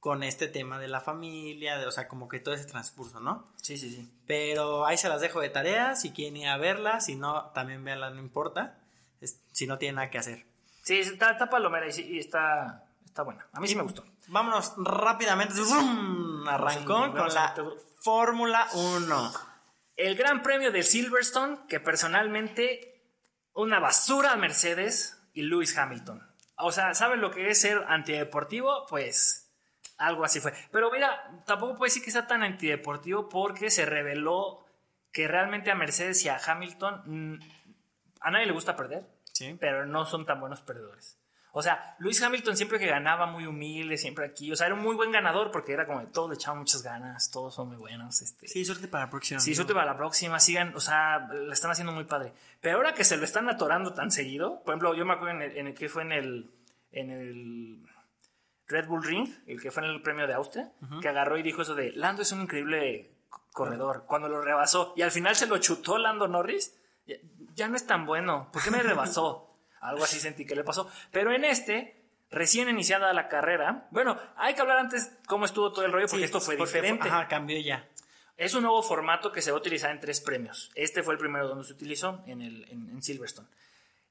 [0.00, 3.52] con este tema de la familia, de, o sea, como que todo ese transcurso, ¿no?
[3.62, 4.12] Sí, sí, sí.
[4.26, 7.84] Pero ahí se las dejo de tarea, si quieren ir a verla, si no, también
[7.84, 8.78] véanla, no importa,
[9.20, 10.44] es- si no tienen nada que hacer.
[10.82, 13.46] Sí, está, está palomera y, está, está buena.
[13.52, 14.04] A mí sí me gustó.
[14.26, 16.48] Vámonos rápidamente, ¡zum!
[16.48, 17.54] arrancó Sí, con la
[18.00, 19.32] Fórmula 1.
[19.96, 22.91] El Gran Premio de Silverstone, que personalmente
[23.54, 26.26] una basura a Mercedes y Lewis Hamilton.
[26.56, 28.86] O sea, ¿saben lo que es ser antideportivo?
[28.88, 29.50] Pues
[29.98, 30.52] algo así fue.
[30.70, 34.64] Pero mira, tampoco puede decir que sea tan antideportivo porque se reveló
[35.12, 37.02] que realmente a Mercedes y a Hamilton
[37.34, 37.40] mm,
[38.20, 39.56] a nadie le gusta perder, Sí.
[39.60, 41.18] pero no son tan buenos perdedores.
[41.54, 44.80] O sea, Lewis Hamilton siempre que ganaba muy humilde, siempre aquí, o sea, era un
[44.80, 47.76] muy buen ganador porque era como de todos le echaban muchas ganas, todos son muy
[47.76, 48.48] buenos, este.
[48.48, 49.38] Sí, suerte para la próxima.
[49.38, 52.32] Sí, suerte para la próxima, sigan, o sea, la están haciendo muy padre.
[52.62, 55.42] Pero ahora que se lo están atorando tan seguido, por ejemplo, yo me acuerdo en
[55.42, 56.50] el, en el que fue en el,
[56.90, 57.82] en el
[58.66, 61.60] Red Bull Ring, el que fue en el premio de Austria, que agarró y dijo
[61.60, 63.14] eso de, Lando es un increíble
[63.52, 66.74] corredor, cuando lo rebasó, y al final se lo chutó Lando Norris,
[67.06, 67.16] ya,
[67.54, 69.50] ya no es tan bueno, ¿por qué me rebasó?
[69.82, 70.90] Algo así sentí que le pasó.
[71.10, 75.84] Pero en este, recién iniciada la carrera, bueno, hay que hablar antes cómo estuvo todo
[75.84, 77.08] el rollo, porque Sí, esto fue porque diferente.
[77.08, 77.86] Ajá, cambió ya.
[78.36, 80.70] Es un nuevo formato que se va a utilizar en tres premios.
[80.74, 83.48] Este fue el primero donde se utilizó en, el, en, en Silverstone.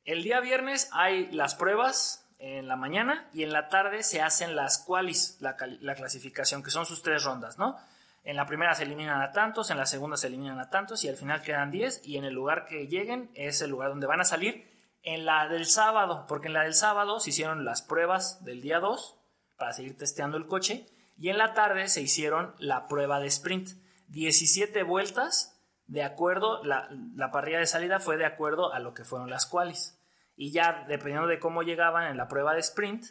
[0.06, 4.56] El día viernes hay las pruebas en la mañana y en la tarde se hacen
[4.56, 5.56] las qualis, la
[5.96, 7.78] clasificación, que son sus tres rondas, ¿no?
[8.24, 11.10] En la primera se eliminan a tantos, en la segunda se eliminan a tantos y
[11.10, 14.22] al final quedan 10 y en el lugar que lleguen es el lugar donde van
[14.22, 14.71] a salir
[15.04, 18.80] en la del sábado, porque en la del sábado se hicieron las pruebas del día
[18.80, 19.18] 2
[19.58, 20.88] para seguir testeando el coche
[21.18, 23.70] y en la tarde se hicieron la prueba de sprint.
[24.08, 29.04] 17 vueltas de acuerdo, la, la parrilla de salida fue de acuerdo a lo que
[29.04, 29.98] fueron las qualis.
[30.36, 33.06] Y ya dependiendo de cómo llegaban en la prueba de sprint,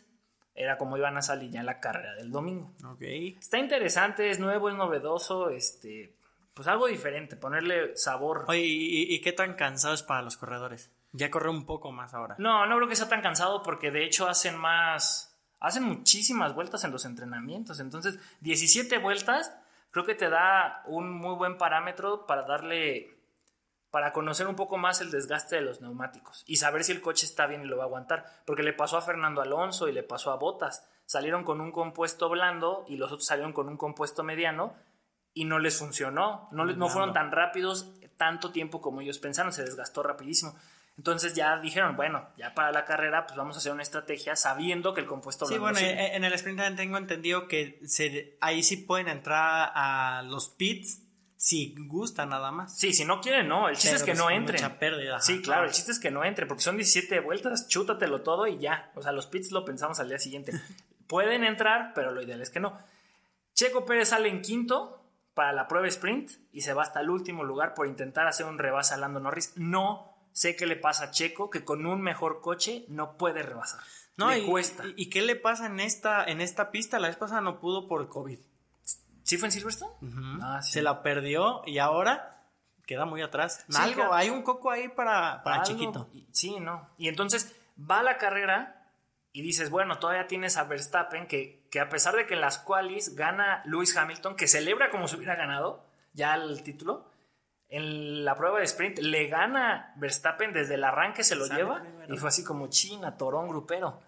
[0.54, 2.72] era como iban a salir ya en la carrera del domingo.
[3.38, 6.16] Está interesante, es nuevo, es novedoso, este,
[6.60, 8.44] pues algo diferente, ponerle sabor.
[8.46, 10.92] Oye, ¿y, y qué tan cansados para los corredores?
[11.12, 12.34] Ya corre un poco más ahora.
[12.36, 16.84] No, no creo que sea tan cansado porque de hecho hacen más, hacen muchísimas vueltas
[16.84, 17.80] en los entrenamientos.
[17.80, 19.56] Entonces, 17 vueltas
[19.90, 23.18] creo que te da un muy buen parámetro para darle,
[23.90, 27.24] para conocer un poco más el desgaste de los neumáticos y saber si el coche
[27.24, 28.26] está bien y lo va a aguantar.
[28.44, 30.86] Porque le pasó a Fernando Alonso y le pasó a Botas.
[31.06, 34.74] Salieron con un compuesto blando y los otros salieron con un compuesto mediano
[35.34, 36.48] y no les funcionó.
[36.52, 40.54] No, no fueron tan rápidos tanto tiempo como ellos pensaron, se desgastó rapidísimo.
[40.98, 44.92] Entonces ya dijeron, bueno, ya para la carrera, pues vamos a hacer una estrategia sabiendo
[44.92, 48.76] que el compuesto Sí, bueno, en el sprint también tengo entendido que se, ahí sí
[48.76, 51.02] pueden entrar a los pits
[51.36, 52.78] si gusta nada más.
[52.78, 53.70] Sí, si no quieren, no.
[53.70, 54.58] El chiste es que no entre.
[54.58, 55.20] Mucha pérdida.
[55.20, 58.58] Sí, claro, el chiste es que no entre, porque son 17 vueltas, chútatelo todo y
[58.58, 58.92] ya.
[58.94, 60.52] O sea, los pits lo pensamos al día siguiente.
[61.06, 62.78] pueden entrar, pero lo ideal es que no.
[63.54, 64.99] Checo Pérez sale en quinto
[65.34, 68.58] para la prueba sprint y se va hasta el último lugar por intentar hacer un
[68.58, 69.52] rebase a Lando Norris.
[69.56, 73.80] No sé qué le pasa a Checo, que con un mejor coche no puede rebasar.
[74.16, 74.84] No, le y, cuesta.
[74.96, 76.98] Y, qué le pasa en esta, en esta pista?
[76.98, 78.38] La vez pasada no pudo por COVID.
[79.22, 79.92] ¿Sí fue en Silverstone?
[80.42, 80.72] ah, sí.
[80.72, 82.48] Se la perdió y ahora
[82.86, 83.64] queda muy atrás.
[83.74, 86.10] Algo, hay un coco ahí para, para chiquito.
[86.32, 86.90] Sí, no.
[86.98, 88.92] Y entonces va la carrera
[89.32, 92.58] y dices, bueno, todavía tienes a Verstappen que, que a pesar de que en las
[92.58, 97.08] qualis gana Lewis Hamilton, que celebra como si hubiera ganado ya el título,
[97.68, 102.18] en la prueba de sprint le gana Verstappen desde el arranque, se lo lleva y
[102.18, 104.00] fue así como China, torón grupero.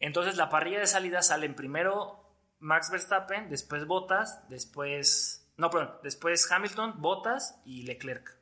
[0.00, 2.20] Entonces la parrilla de salida salen primero
[2.58, 8.36] Max Verstappen, después Bottas, después no, perdón, después Hamilton, Bottas y Leclerc.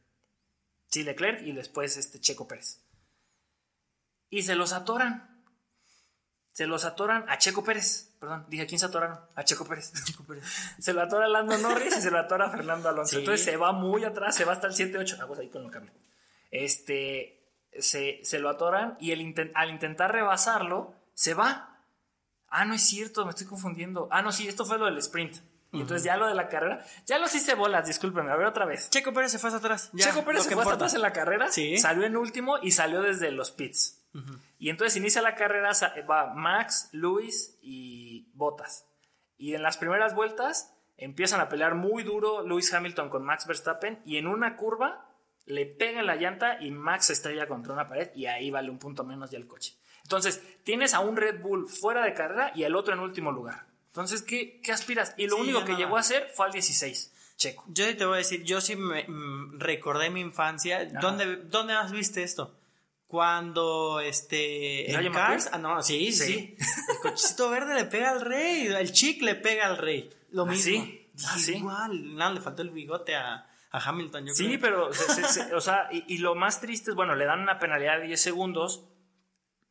[0.86, 2.80] Sí, Leclerc y después este Checo Pérez.
[4.30, 5.34] Y se los atoran
[6.54, 8.13] se los atoran a Checo Pérez.
[8.24, 9.20] Perdón, dije, ¿a quién se atoraron?
[9.34, 9.92] A Checo Pérez.
[10.78, 13.18] se lo atora Lando Norris y se lo atora Fernando Alonso.
[13.18, 15.18] Entonces se va muy atrás, se va hasta el 7-8.
[15.18, 15.92] Vamos ahí con lo cambio.
[16.50, 17.38] Este,
[17.78, 21.82] se, se, lo atoran y el al intentar rebasarlo, se va.
[22.48, 24.08] Ah, no es cierto, me estoy confundiendo.
[24.10, 25.36] Ah, no, sí, esto fue lo del sprint.
[25.72, 28.64] Y entonces ya lo de la carrera, ya los hice bolas, discúlpenme, a ver otra
[28.64, 28.88] vez.
[28.88, 29.90] Checo Pérez se fue hasta atrás.
[29.94, 31.76] Checo Pérez se fue hasta atrás en la carrera, ¿Sí?
[31.76, 34.03] salió en último y salió desde los pits.
[34.58, 35.72] Y entonces inicia la carrera,
[36.08, 38.86] va Max, Luis y Bottas.
[39.36, 44.00] Y en las primeras vueltas empiezan a pelear muy duro Lewis Hamilton con Max Verstappen
[44.04, 45.10] y en una curva
[45.46, 48.78] le pega la llanta y Max se estrella contra una pared y ahí vale un
[48.78, 49.76] punto menos ya el coche.
[50.02, 53.66] Entonces, tienes a un Red Bull fuera de carrera y el otro en último lugar.
[53.86, 55.14] Entonces, ¿qué, qué aspiras?
[55.16, 57.12] Y lo único que llegó a hacer fue al 16.
[57.36, 57.64] Checo.
[57.68, 60.84] Yo te voy a decir, yo sí me mm, recordé mi infancia.
[61.00, 62.54] ¿Dónde, ¿Dónde has visto esto?
[63.14, 64.90] Cuando este.
[64.90, 65.48] ¿En Cars?
[65.52, 66.56] Ah, no, sí, sí,
[66.88, 68.66] El cochecito verde le pega al rey.
[68.66, 70.10] El chic le pega al rey.
[70.32, 70.84] Lo ¿Ah, mismo.
[71.24, 71.58] Ah, sí.
[71.58, 72.16] Igual.
[72.16, 74.90] No, le faltó el bigote a, a Hamilton, yo sí, pero.
[75.54, 78.88] o sea, y, lo más triste es, bueno, le dan una penalidad de 10 segundos.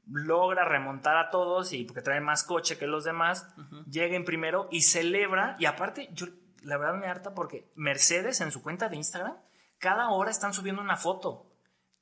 [0.07, 3.49] Logra remontar a todos y porque trae más coche que los demás.
[3.91, 5.57] Llega en primero y celebra.
[5.59, 6.27] Y aparte, yo
[6.61, 9.35] la verdad me harta porque Mercedes en su cuenta de Instagram,
[9.79, 11.49] cada hora están subiendo una foto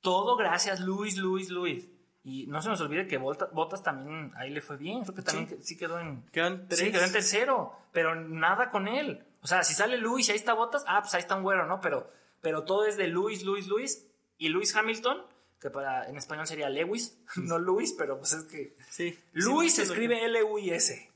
[0.02, 1.88] todo gracias Luis, Luis, Luis.
[2.24, 5.02] Y no se nos olvide que Botas también ahí le fue bien.
[5.04, 6.24] Creo que también sí, quedó en.
[6.32, 7.74] Quedó en, sí, quedó en tercero.
[7.92, 9.26] Pero nada con él.
[9.42, 11.66] O sea, si sale Luis y ahí está Botas, ah, pues ahí está un güero,
[11.66, 11.82] ¿no?
[11.82, 12.12] Pero,
[12.42, 14.08] pero todo es de Luis, Luis, Luis.
[14.38, 15.24] Y Luis Hamilton,
[15.60, 18.78] que para en español sería Lewis, no Luis, pero pues es que.
[18.90, 19.18] Sí.
[19.34, 21.10] Luis se escribe L-U-I-S.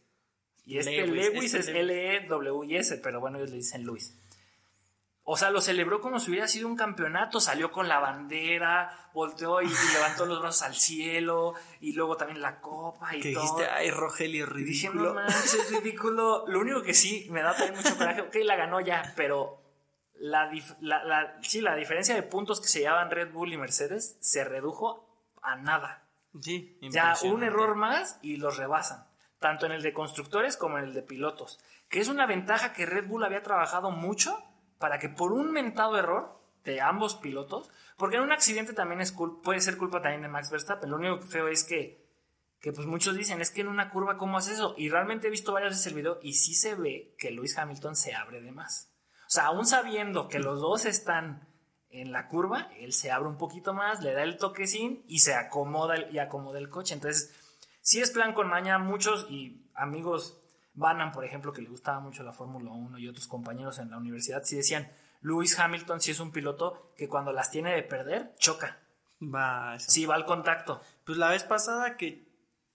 [0.66, 4.18] Y este Lewis, es L-E-W-I-S, pero bueno, ellos le dicen Luis.
[5.28, 9.60] O sea, lo celebró como si hubiera sido un campeonato, salió con la bandera, volteó
[9.60, 13.42] y, levantó los brazos al cielo, y luego también la copa y que todo.
[13.42, 15.16] dijiste, ay, Rogelio, ridículo.
[15.16, 16.46] Dije, no es ridículo.
[16.48, 19.64] Lo único que sí me da también mucho coraje, ok, la ganó ya, pero
[20.14, 24.44] la, la, sí, la diferencia de puntos que se llevaban Red Bull y Mercedes se
[24.44, 25.10] redujo
[25.42, 26.04] a nada.
[26.40, 29.08] Sí, ya un error más y los rebasan,
[29.40, 31.60] tanto en el de constructores como en el de pilotos,
[31.90, 34.44] que es una ventaja que Red Bull había trabajado mucho
[34.80, 39.14] para que por un mentado error de ambos pilotos, porque en un accidente también es
[39.44, 42.06] puede ser culpa también de Max Verstappen, lo único que feo es que,
[42.60, 44.74] que pues muchos dicen, es que en una curva, ¿cómo haces eso?
[44.78, 47.96] Y realmente he visto varias veces el video y sí se ve que Lewis Hamilton
[47.96, 48.92] se abre de más.
[49.28, 51.48] O sea, aún sabiendo que los dos están
[51.90, 55.36] en la curva, él se abre un poquito más, le da el toquecín y se
[55.36, 56.94] acomoda y acomoda el coche.
[56.94, 57.34] Entonces,
[57.82, 60.42] si es plan con maña, muchos y amigos
[60.76, 63.98] Bannon, por ejemplo, que le gustaba mucho la Fórmula 1 y otros compañeros en la
[63.98, 68.34] universidad, sí decían, Lewis Hamilton sí es un piloto que cuando las tiene de perder,
[68.38, 68.80] choca.
[69.22, 70.82] Va, Sí, va al contacto.
[71.06, 72.26] Pues la vez pasada que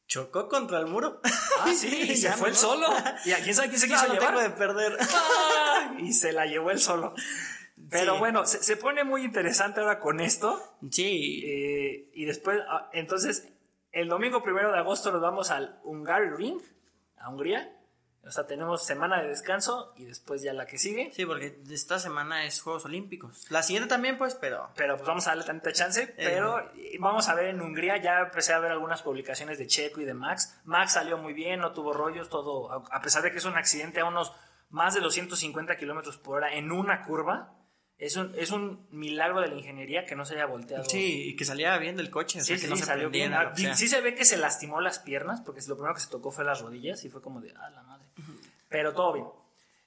[0.06, 1.20] chocó contra el muro.
[1.60, 2.86] Ah, sí, y se fue el solo.
[3.26, 4.28] ¿Y a quién sabe quién se quiso no, llevar?
[4.30, 4.96] tengo de perder.
[5.00, 5.94] ¡Ah!
[5.98, 7.14] Y se la llevó el solo.
[7.90, 8.18] Pero Sí.
[8.18, 10.76] bueno, se, se pone muy interesante ahora con esto.
[10.90, 13.48] Sí, Eh, y después, ah, entonces,
[13.92, 16.60] el domingo primero de agosto nos vamos al Hungary Ring,
[17.18, 17.70] a Hungría.
[18.22, 21.10] O sea, tenemos semana de descanso y después ya la que sigue.
[21.14, 23.50] sí, porque esta semana es Juegos Olímpicos.
[23.50, 24.70] La siguiente también, pues, pero...
[24.76, 26.06] Pero pues vamos a darle tanta chance.
[26.16, 30.00] Pero eh, vamos a ver en Hungría, ya empecé a ver algunas publicaciones de Checo
[30.00, 30.60] y de Max.
[30.64, 32.70] Max salió muy bien, no tuvo rollos, todo.
[32.92, 34.32] A pesar de que es un accidente a unos
[34.68, 37.56] más de los 150 kilómetros por hora en una curva.
[37.98, 40.84] Es un, es un milagro de la ingeniería que no se haya volteado.
[40.84, 42.86] Sí, y que salía bien del coche, o Sí, sea, sí, que no sí, se
[42.86, 43.34] salió bien.
[43.34, 43.74] Ah, sea.
[43.74, 46.44] Sí se ve que se lastimó las piernas, porque lo primero que se tocó fue
[46.44, 47.99] las rodillas y fue como de, ah, la madre.
[48.70, 49.26] Pero todo bien.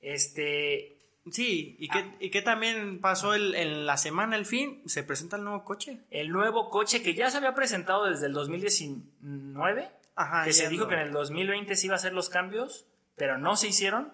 [0.01, 0.89] Este,
[1.31, 1.93] Sí, y Ah.
[2.19, 5.63] que, y que también pasó el, en la semana, el fin, se presenta el nuevo
[5.63, 6.01] coche.
[6.11, 10.83] el nuevo coche que ya se había presentado desde el 2019, Ajá, que se dijo
[10.83, 10.89] no.
[10.89, 14.11] que en el 2020 se iba a hacer los cambios, pero no se hicieron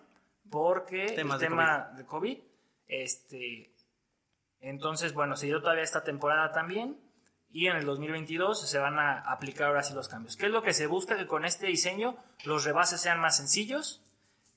[0.51, 2.37] porque Temas el de tema de COVID.
[2.87, 3.73] Este,
[4.61, 6.97] entonces, bueno, se dio todavía esta temporada también.
[7.51, 10.37] Y en el 2022 se van a aplicar ahora sí los cambios.
[10.37, 11.17] ¿Qué es lo que se busca?
[11.17, 14.03] Que con este diseño los rebases sean más sencillos,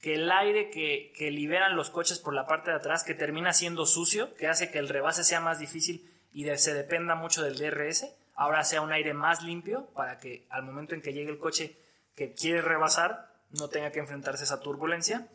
[0.02, 3.54] que el aire que, que liberan los coches por la parte de atrás, que termina
[3.54, 7.42] siendo sucio, que hace que el rebase sea más difícil y de- se dependa mucho
[7.42, 11.30] del DRS, ahora sea un aire más limpio para que al momento en que llegue
[11.30, 11.76] el coche
[12.16, 15.28] que quiere rebasar no tenga que enfrentarse a esa turbulencia.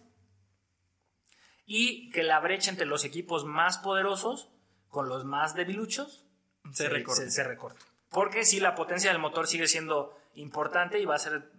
[1.66, 4.50] Y que la brecha entre los equipos más poderosos
[4.90, 6.26] con los más debiluchos
[6.74, 7.22] Se recorta.
[7.24, 7.80] se- se recorta.
[8.10, 11.52] Porque si la potencia del motor sigue siendo importante y va a ser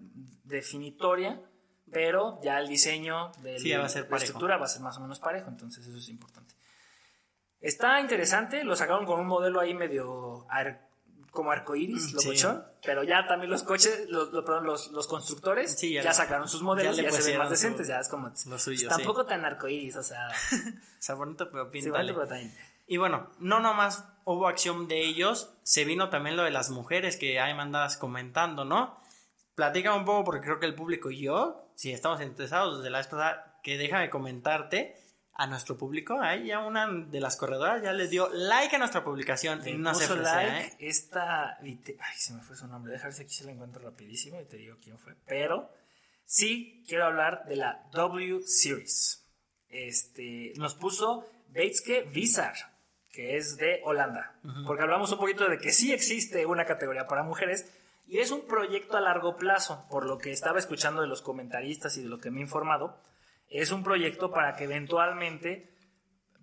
[0.44, 1.40] definitoria,
[1.92, 5.48] pero ya el diseño de Sí, la estructura va a ser más o menos parejo,
[5.48, 6.55] entonces eso es importante.
[7.61, 10.87] Está interesante, lo sacaron con un modelo ahí medio ar-
[11.33, 15.79] como arcoíris, Mm, locochón, pero ya también los coches, los, lo- perdón, los, los constructores
[15.79, 18.01] Sí, ya, ya sacaron sus modelos ya y ya se ven más decentes, su- ya
[18.01, 20.29] es como lo suyo, tampoco tan arcoíris, o sea,
[20.98, 22.14] O sea, bonito, pero sí, píntale.
[22.14, 22.29] pero.
[22.87, 27.16] Y bueno, no nomás hubo acción de ellos, se vino también lo de las mujeres
[27.16, 28.98] que ahí me andabas comentando, ¿no?
[29.55, 32.98] Platica un poco porque creo que el público y yo, si estamos interesados desde la
[32.98, 34.96] vez pasada, que déjame comentarte
[35.34, 39.04] a nuestro público, ahí ya una de las corredoras ya le dio like a nuestra
[39.04, 39.62] publicación.
[39.62, 40.76] Le no puso se like ¿eh?
[40.80, 41.56] esta.
[41.60, 41.78] ay,
[42.16, 42.92] se me fue su nombre.
[42.92, 45.14] Dejar si aquí se la encuentro rapidísimo y te digo quién fue.
[45.28, 45.70] Pero
[46.24, 49.24] sí quiero hablar de la W Series.
[49.68, 52.56] Este, nos puso Beitske Vizar,
[53.12, 54.40] que es de Holanda.
[54.66, 57.70] Porque hablamos un poquito de que sí existe una categoría para mujeres.
[58.09, 61.97] Y es un proyecto a largo plazo, por lo que estaba escuchando de los comentaristas
[61.97, 63.01] y de lo que me he informado.
[63.49, 65.79] Es un proyecto para que eventualmente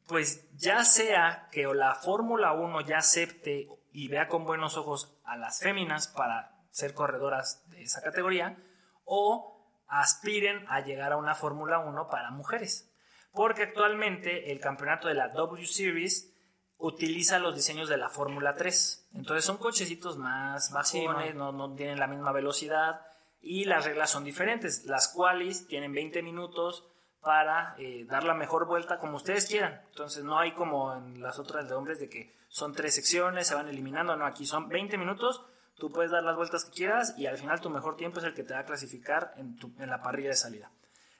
[0.07, 5.35] pues ya sea que la Fórmula 1 ya acepte y vea con buenos ojos a
[5.37, 8.57] las féminas para ser corredoras de esa categoría,
[9.05, 12.91] o aspiren a llegar a una Fórmula 1 para mujeres.
[13.31, 16.34] Porque actualmente el campeonato de la W Series
[16.77, 19.07] utiliza los diseños de la Fórmula 3.
[19.15, 23.01] Entonces son cochecitos más bajones, Sí, no, no tienen la misma velocidad
[23.41, 24.85] y las reglas son diferentes.
[24.85, 26.85] Las qualis tienen 20 minutos
[27.21, 29.81] para eh, dar la mejor vuelta como ustedes quieran.
[29.89, 33.55] Entonces no hay como en las otras de hombres de que son tres secciones, se
[33.55, 34.15] van eliminando.
[34.15, 35.41] No, aquí son 20 minutos,
[35.77, 38.33] tú puedes dar las vueltas que quieras y al final tu mejor tiempo es el
[38.33, 40.71] que te va a clasificar en, tu- en la parrilla de salida.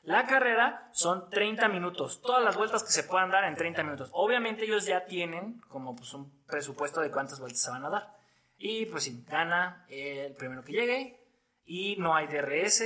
[0.06, 4.10] La carrera son 30 minutos, todas las vueltas que se puedan dar en 30 minutos.
[4.13, 8.15] Obviamente ellos ya tienen como pues un presupuesto de cuántas vueltas se van a dar.
[8.60, 11.20] Y pues sí, gana el primero que llegue
[11.65, 12.84] y no hay DRS,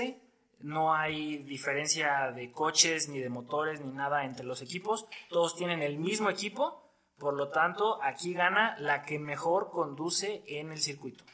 [0.59, 5.81] no hay diferencia de coches ni de motores ni nada entre los equipos, todos tienen
[5.81, 11.25] el mismo equipo, por lo tanto aquí gana la que mejor conduce en el circuito.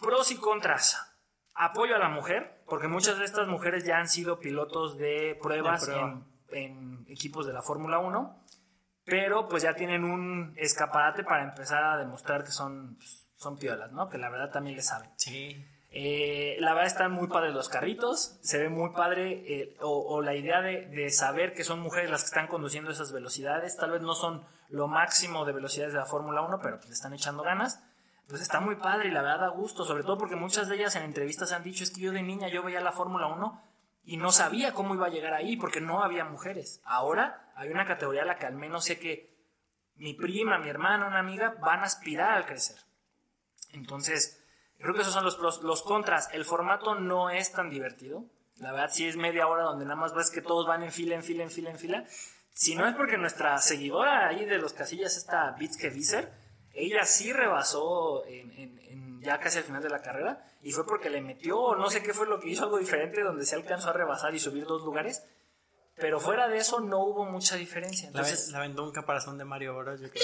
[0.00, 1.13] Pros y contras.
[1.54, 5.86] Apoyo a la mujer, porque muchas de estas mujeres ya han sido pilotos de pruebas
[5.86, 6.24] De prueba.
[6.50, 8.44] en, en equipos de la Fórmula 1,
[9.04, 13.92] pero pues ya tienen un escaparate para empezar a demostrar que son, pues, son piolas,
[13.92, 14.08] ¿no?
[14.08, 15.10] Que la verdad también le saben.
[15.16, 15.64] Sí.
[15.96, 20.22] Eh, la verdad están muy padres los carritos, se ve muy padre, eh, o, o
[20.22, 23.92] la idea de, de saber que son mujeres las que están conduciendo esas velocidades, tal
[23.92, 27.14] vez no son lo máximo de velocidades de la Fórmula 1, pero pues le están
[27.14, 27.83] echando ganas.
[28.28, 30.96] Pues está muy padre y la verdad da gusto, sobre todo porque muchas de ellas
[30.96, 33.62] en entrevistas han dicho es que yo de niña yo veía la Fórmula 1
[34.04, 36.80] y no sabía cómo iba a llegar ahí porque no había mujeres.
[36.84, 39.34] Ahora hay una categoría a la que al menos sé que
[39.96, 42.76] mi prima, mi hermana, una amiga van a aspirar al crecer.
[43.72, 44.42] Entonces,
[44.78, 45.62] creo que esos son los pros.
[45.62, 48.24] Los contras, el formato no es tan divertido.
[48.56, 51.14] La verdad, sí es media hora donde nada más ves que todos van en fila,
[51.14, 52.04] en fila, en fila, en fila.
[52.52, 56.32] Si no es porque nuestra seguidora ahí de los casillas, esta Bitske Visser,
[56.74, 60.86] ella sí rebasó en, en- en ya casi al final de la carrera, y fue
[60.86, 63.88] porque le metió, no sé qué fue lo que hizo, algo diferente, donde se alcanzó
[63.90, 65.24] a rebasar y subir dos lugares,
[65.96, 68.08] pero fuera de eso no hubo mucha diferencia.
[68.08, 70.00] Entonces, la, vendó un caparazón de Mario Bros.
[70.00, 70.22] Yo creo.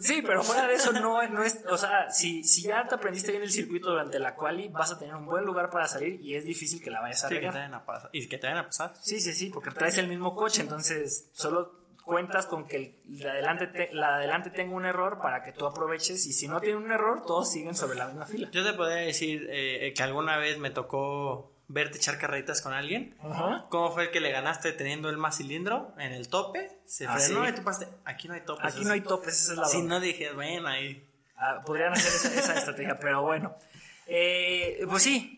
[0.00, 3.30] sí, pero fuera de eso no, no es, o sea, si, si ya te aprendiste
[3.30, 6.34] bien el circuito durante la quali, vas a tener un buen lugar para salir y
[6.34, 8.10] es difícil que la vayas a sí, que te vayan a pasar.
[8.12, 8.94] Y que te vayan a pasar.
[9.00, 11.72] Sí, sí, sí, porque traes el mismo coche, entonces solo
[12.08, 16.32] cuentas con que la, adelante la adelante tenga un error para que tú aproveches y
[16.32, 18.48] si no tiene un error, todos siguen sobre la misma fila.
[18.50, 23.14] Yo te podría decir eh, que alguna vez me tocó verte echar carreritas con alguien.
[23.68, 26.80] ¿Cómo fue el que le ganaste teniendo el más cilindro en el tope?
[26.86, 27.94] Se ah, frenó y tú pasaste.
[28.06, 28.64] Aquí no hay topes.
[28.64, 31.06] Aquí no hay topes, esa es la Si no dije, bueno, ahí.
[31.36, 33.54] Ah, podrían hacer esa, estrategia, pero bueno.
[34.06, 35.37] Eh, pues sí.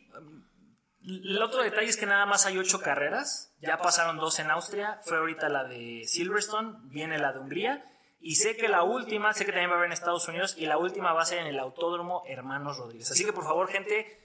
[1.03, 3.55] El otro detalle es que nada más hay ocho carreras.
[3.61, 5.01] Ya pasaron dos en Austria.
[5.05, 6.77] Fue ahorita la de Silverstone.
[6.85, 7.85] Viene la de Hungría.
[8.21, 10.55] Y sé que la última, sé que también va a haber en Estados Unidos.
[10.59, 13.11] Y la última va a ser en el Autódromo Hermanos Rodríguez.
[13.11, 14.21] Así que por favor, gente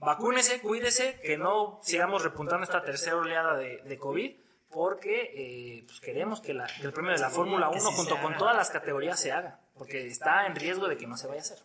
[0.00, 4.36] vacúnese, cuídese, que no sigamos repuntando esta tercera oleada de, COVID,
[4.70, 8.70] porque eh, pues queremos que, el premio de la Fórmula 1 junto con todas las
[8.70, 11.58] categorías se haga, porque está en riesgo de que no se vaya a hacer.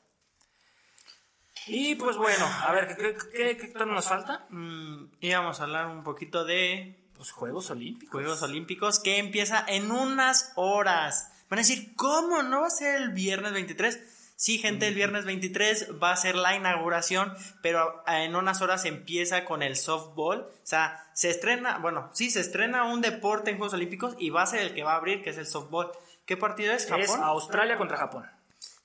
[1.67, 4.45] Y pues bueno, a ver, ¿qué, qué, nos falta?
[4.49, 8.11] Mm, íbamos a hablar un poquito de los Juegos Olímpicos.
[8.11, 11.31] Juegos Olímpicos que empieza en unas horas.
[11.49, 13.99] Van a decir, ¿cómo no va a ser el viernes 23?
[14.37, 19.45] Sí, gente, el viernes 23 va a ser la inauguración, pero en unas horas empieza
[19.45, 20.41] con el softball.
[20.41, 24.41] O sea, se estrena, bueno, sí, se estrena un deporte en Juegos Olímpicos y va
[24.41, 25.91] a ser el que va a abrir, que es el softball.
[26.25, 26.85] ¿Qué partido es?
[26.85, 27.01] ¿Japón?
[27.01, 28.25] Es Australia contra Japón.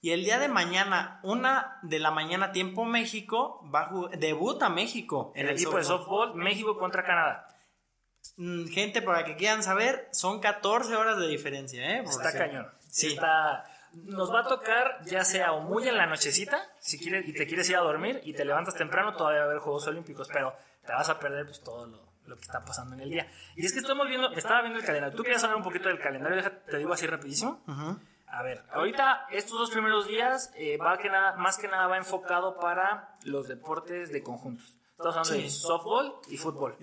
[0.00, 5.32] Y el día de mañana, una de la mañana, tiempo México, va a debuta México
[5.34, 7.48] en el, equipo de softball, México contra Canadá.
[8.36, 12.02] Mm, gente, para que quieran saber, son 14 horas de diferencia, ¿eh?
[12.04, 12.68] Está cañón.
[12.88, 13.08] Sí.
[13.08, 17.32] Está nos va a tocar ya sea o muy en la nochecita, si quieres y
[17.32, 20.28] te quieres ir a dormir y te levantas temprano, todavía va a haber Juegos Olímpicos,
[20.32, 20.54] pero
[20.86, 23.28] te vas a perder pues todo lo, que está pasando en el día.
[23.56, 25.16] Y es que estamos viendo, estaba viendo el calendario.
[25.16, 26.48] ¿Tú querías saber un poquito del calendario?
[26.70, 27.60] Te digo así rapidísimo.
[28.30, 31.96] A ver, ahorita estos dos primeros días eh, va que nada, más que nada va
[31.96, 34.80] enfocado para los deportes de conjuntos.
[35.00, 36.76] Estamos hablando de softball y fútbol.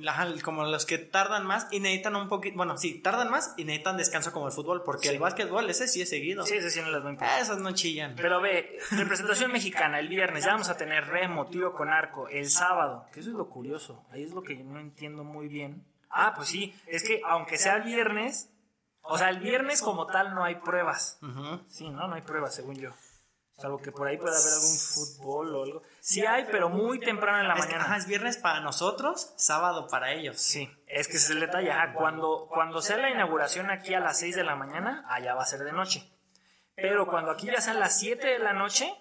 [0.44, 2.58] como los que tardan más y necesitan un poquito.
[2.58, 6.02] Bueno, sí, tardan más y necesitan descanso como el fútbol, porque el básquetbol, ese sí
[6.02, 6.44] es seguido.
[6.44, 8.16] Sí, ese sí no les va a Esos no chillan.
[8.16, 12.28] Pero ve, representación mexicana el viernes, ya vamos a tener remo, tiro con arco.
[12.28, 15.48] El sábado, que eso es lo curioso, ahí es lo que yo no entiendo muy
[15.48, 15.86] bien.
[16.10, 18.50] Ah, pues sí, es que aunque sea el viernes,
[19.10, 21.20] o sea, el viernes como tal no hay pruebas.
[21.68, 22.08] Sí, ¿no?
[22.08, 22.92] No hay pruebas, según yo.
[23.58, 25.82] Salvo que por ahí pueda haber algún fútbol o algo.
[26.00, 27.98] Sí hay, pero muy temprano en la mañana.
[27.98, 30.40] es viernes para nosotros, sábado para ellos.
[30.40, 31.72] Sí, es que ese es el detalle.
[31.96, 35.48] cuando, cuando sea la inauguración aquí a las 6 de la mañana, allá va a
[35.48, 36.08] ser de noche.
[36.76, 38.94] Pero cuando aquí ya sean las 7 de la noche,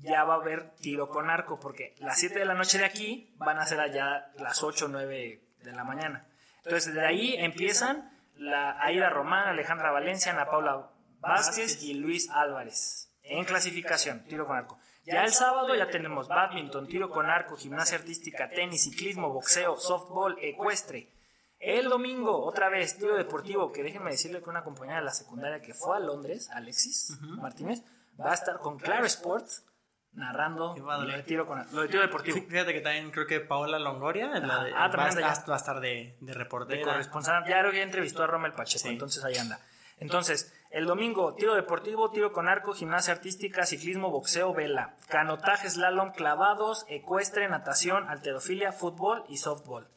[0.00, 3.34] ya va a haber tiro con arco, porque las 7 de la noche de aquí
[3.36, 6.26] van a ser allá las 8 o 9 de la mañana.
[6.64, 13.08] Entonces, de ahí empiezan la Aida Román, Alejandra Valencia, Ana Paula Vázquez y Luis Álvarez
[13.28, 14.78] en clasificación, tiro con arco.
[15.04, 20.36] Ya el sábado ya tenemos badminton, tiro con arco, gimnasia artística, tenis, ciclismo, boxeo, softball,
[20.40, 21.14] ecuestre.
[21.58, 25.60] El domingo, otra vez, tiro deportivo, que déjenme decirle que una compañera de la secundaria
[25.60, 27.82] que fue a Londres, Alexis Martínez,
[28.20, 29.64] va a estar con Claro Sports
[30.12, 32.38] narrando lo de, tiro con, lo de tiro deportivo.
[32.48, 36.16] Fíjate que también creo que Paola Longoria la de, ah, va, va, a estar de,
[36.20, 36.78] de reportera.
[36.78, 37.44] De corresponsal.
[37.46, 39.60] Ya creo que ya entrevistó a Rommel Pacheco, entonces ahí anda.
[40.00, 46.12] Entonces, el domingo, tiro deportivo, tiro con arco, gimnasia artística, ciclismo, boxeo, vela, canotaje, slalom,
[46.12, 49.88] clavados, ecuestre, natación, alterofilia, fútbol y softball.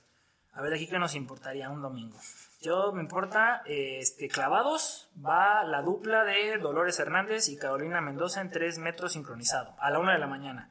[0.53, 2.17] A ver, aquí qué nos importaría un domingo.
[2.61, 8.51] Yo me importa, este, clavados, va la dupla de Dolores Hernández y Carolina Mendoza en
[8.51, 10.69] 3 metros sincronizado, a la 1 de la mañana.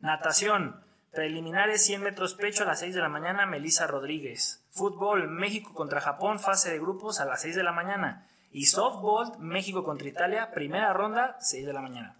[0.00, 4.66] Natación, preliminares 100 metros pecho a las 6 de la mañana, Melissa Rodríguez.
[4.70, 8.26] Fútbol, México contra Japón, fase de grupos a las 6 de la mañana.
[8.50, 12.19] Y softball, México contra Italia, primera ronda, 6 de la mañana.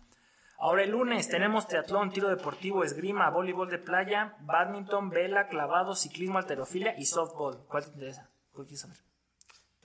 [0.63, 6.37] Ahora el lunes tenemos triatlón, tiro deportivo, esgrima, voleibol de playa, badminton, vela, clavado, ciclismo,
[6.37, 7.65] alterofilia y softball.
[7.67, 8.31] ¿Cuál te interesa?
[8.53, 9.10] ¿Cuál quieres saber?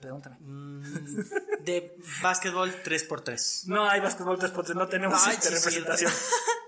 [0.00, 0.36] Pregúntame.
[0.40, 0.82] Mm,
[1.64, 3.66] de básquetbol 3x3.
[3.66, 6.12] No hay básquetbol 3x3, no tenemos esta representación.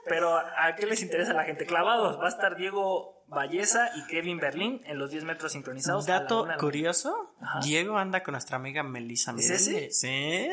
[0.09, 1.67] Pero ¿a qué les interesa a la gente?
[1.67, 2.19] Clavados.
[2.19, 6.07] Va a estar Diego Valleza y Kevin Berlín en los 10 metros sincronizados.
[6.07, 9.91] Dato curioso: Diego anda con nuestra amiga Melissa ¿Es ese?
[9.91, 10.49] Sí.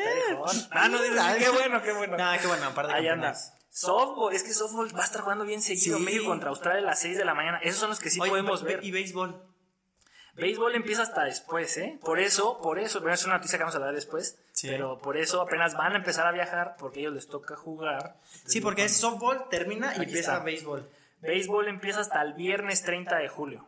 [0.70, 0.98] Ah, no,
[1.38, 2.16] qué bueno, qué bueno.
[2.18, 3.34] No, qué bueno, aparte Ahí anda.
[3.70, 5.98] Softball, es que softball va a estar jugando bien seguido.
[5.98, 7.58] México contra Australia a las 6 de la mañana.
[7.62, 8.84] Esos son los que sí podemos ver.
[8.84, 9.42] ¿Y béisbol?
[10.36, 11.98] Béisbol empieza hasta después, ¿eh?
[12.04, 14.68] Por eso, por eso, pero es una noticia que vamos a hablar después, Sí.
[14.68, 18.16] pero por eso apenas van a empezar a viajar porque a ellos les toca jugar.
[18.44, 20.44] Sí, porque es softball, termina y empieza está.
[20.44, 20.88] béisbol.
[21.22, 23.66] Béisbol empieza hasta el viernes 30 de julio.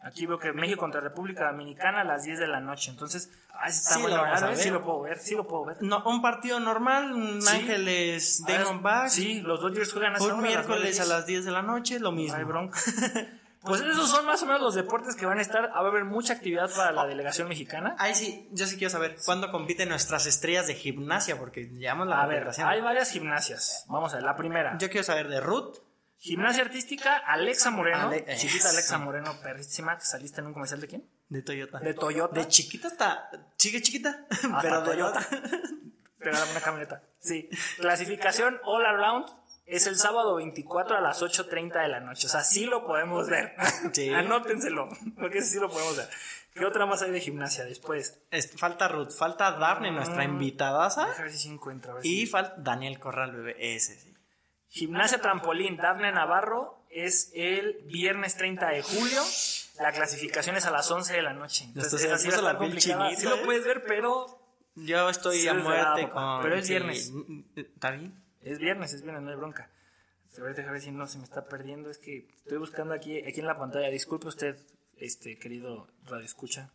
[0.00, 2.90] Aquí veo que México contra República Dominicana a las 10 de la noche.
[2.90, 4.56] Entonces, ah, está Sí, bueno, lo a ver.
[4.56, 5.76] Sí lo puedo ver, sí lo puedo ver.
[5.80, 7.56] No, un partido normal, un Sí.
[7.56, 9.12] Ángeles Ah, Diamondbacks.
[9.12, 12.10] Sí, los Dodgers juegan a Un miércoles a las las 10 de la noche, lo
[12.12, 12.14] 9:10.
[12.14, 12.32] mismo.
[12.34, 12.78] No hay bronca.
[13.62, 15.70] Pues esos son más o menos los deportes que van a estar.
[15.70, 17.96] Va a haber mucha actividad para la delegación mexicana.
[17.98, 22.22] Ay, sí, yo sí quiero saber cuándo compiten nuestras estrellas de gimnasia, porque llevamos la
[22.22, 23.84] A ver, hay varias gimnasias.
[23.88, 24.78] Vamos a ver, la primera.
[24.78, 25.76] Yo quiero saber de Ruth.
[26.20, 28.08] Gimnasia artística, Alexa Moreno.
[28.08, 28.98] Ale- chiquita Alexa.
[28.98, 29.96] Moreno, perrísima.
[29.98, 31.08] que ¿Saliste en un comercial de quién?
[31.28, 31.78] De Toyota.
[31.78, 32.34] De Toyota.
[32.40, 33.30] De chiquita hasta.
[33.56, 34.24] Sigue chiquita.
[34.30, 35.26] Hasta pero de Toyota.
[36.18, 37.02] Pero una camioneta.
[37.20, 37.48] Sí.
[37.80, 39.26] Clasificación All Around
[39.68, 42.26] es el sábado 24 a las 8.30 de la noche.
[42.26, 43.54] O sea, sí lo podemos ver.
[43.92, 44.12] Sí.
[44.12, 44.88] Anótenselo,
[45.18, 46.08] porque sí lo podemos ver.
[46.54, 48.20] ¿Qué otra más hay de gimnasia después?
[48.30, 50.30] Es- falta Ruth, falta Daphne, nuestra Mm.
[50.32, 50.88] invitada.
[50.88, 53.56] Deja ver si a ver Y falta Daniel Corral, bebé.
[53.74, 54.14] Ese sí.
[54.70, 59.22] Gimnasia Trampolín, Dafne Navarro es el viernes 30 de julio.
[59.78, 61.64] La clasificación es a las 11 de la noche.
[61.64, 63.16] Entonces, Esto se esa sí me puso va a la estar complicada.
[63.16, 63.42] Sí lo ¿eh?
[63.44, 64.26] puedes ver, pero
[64.74, 66.42] Yo estoy Sí, a muerte con.
[66.42, 67.12] pero es viernes.
[67.56, 68.22] ¿Está bien?
[68.42, 69.70] Es viernes, es viernes, no hay bronca.
[70.36, 71.90] A ver, déjame ver si no se me está perdiendo.
[71.90, 73.88] Es que estoy buscando aquí, aquí en la pantalla.
[73.88, 74.56] Disculpe usted,
[74.96, 76.70] este querido Radio Escucha.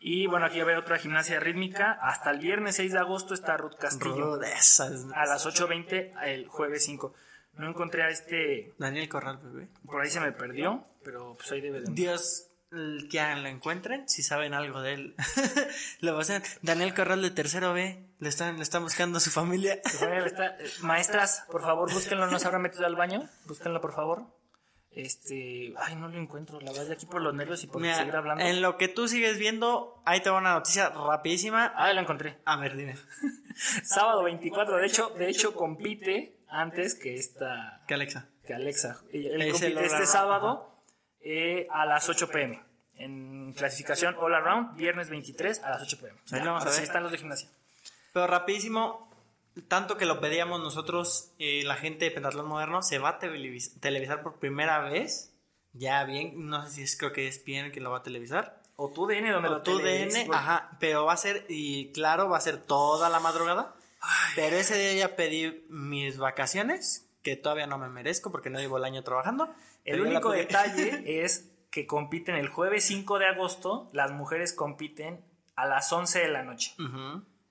[0.00, 1.92] Y bueno, aquí va a haber otra gimnasia rítmica.
[2.00, 4.36] Hasta el viernes 6 de agosto está Ruth Castillo.
[4.36, 5.06] Ruth, esas.
[5.14, 7.14] A las 8.20 el jueves 5.
[7.54, 8.74] No encontré a este.
[8.78, 9.68] Daniel Corral, bebé.
[9.84, 11.92] Por ahí se me perdió, pero pues ahí debe de.
[11.92, 15.14] Dios, que lo encuentren, si saben algo de él.
[16.00, 16.18] lo.
[16.62, 18.04] Daniel Corral de tercero B.
[18.20, 19.74] Le están, le están buscando a su familia.
[19.74, 22.26] Está- eh, Maestras, por favor, búsquenlo.
[22.26, 23.28] No se habrá metido al baño.
[23.46, 24.26] Búsquenlo, por favor.
[24.90, 25.72] Este.
[25.78, 26.60] Ay, no lo encuentro.
[26.60, 28.42] La verdad, aquí por los nervios y por Mira, seguir hablando.
[28.44, 31.72] en lo que tú sigues viendo, ahí te va una noticia rapidísima.
[31.76, 32.38] Ah, lo encontré.
[32.44, 32.96] A ver, dime.
[33.84, 34.76] Sábado 24.
[34.78, 37.82] De hecho, de hecho compite antes que esta.
[37.86, 38.28] ¿Qué Alexa?
[38.46, 39.00] Que Alexa.
[39.12, 40.77] Él compite este sábado
[41.20, 42.62] eh, a las 8 pm.
[42.94, 46.18] En clasificación All Around, viernes 23 a las 8 pm.
[46.32, 46.82] Ahí lo vamos a ver.
[46.82, 47.48] están los de gimnasia.
[48.12, 49.08] Pero rapidísimo,
[49.68, 53.78] tanto que lo pedíamos nosotros, eh, la gente de Pentatlón Moderno, se va a televis-
[53.80, 55.32] televisar por primera vez.
[55.74, 58.62] Ya bien, no sé si es, creo que es bien que lo va a televisar.
[58.76, 61.92] O tu DN, donde O lo tu DN, bueno, ajá, pero va a ser, y
[61.92, 63.74] claro, va a ser toda la madrugada.
[64.36, 68.78] Pero ese día ya pedí mis vacaciones, que todavía no me merezco porque no llevo
[68.78, 69.54] el año trabajando.
[69.84, 75.22] El único detalle es que compiten el jueves 5 de agosto, las mujeres compiten
[75.54, 76.74] a las 11 de la noche.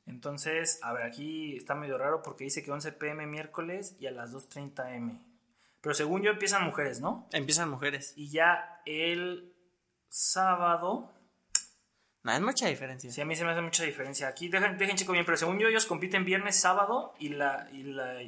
[0.08, 4.12] Entonces, a ver, aquí está medio raro porque dice que 11 pm miércoles y a
[4.12, 5.22] las 2.30 m.
[5.82, 7.28] Pero según yo empiezan mujeres, ¿no?
[7.32, 8.14] Empiezan mujeres.
[8.16, 9.54] Y ya el
[10.10, 11.14] sábado,
[12.24, 13.12] No, es mucha diferencia.
[13.12, 14.28] sí, a mí se me hace mucha diferencia.
[14.28, 17.70] Aquí dejen, dejen chico bien, pero según yo ellos compiten viernes, sábado y la...
[17.72, 18.20] Y la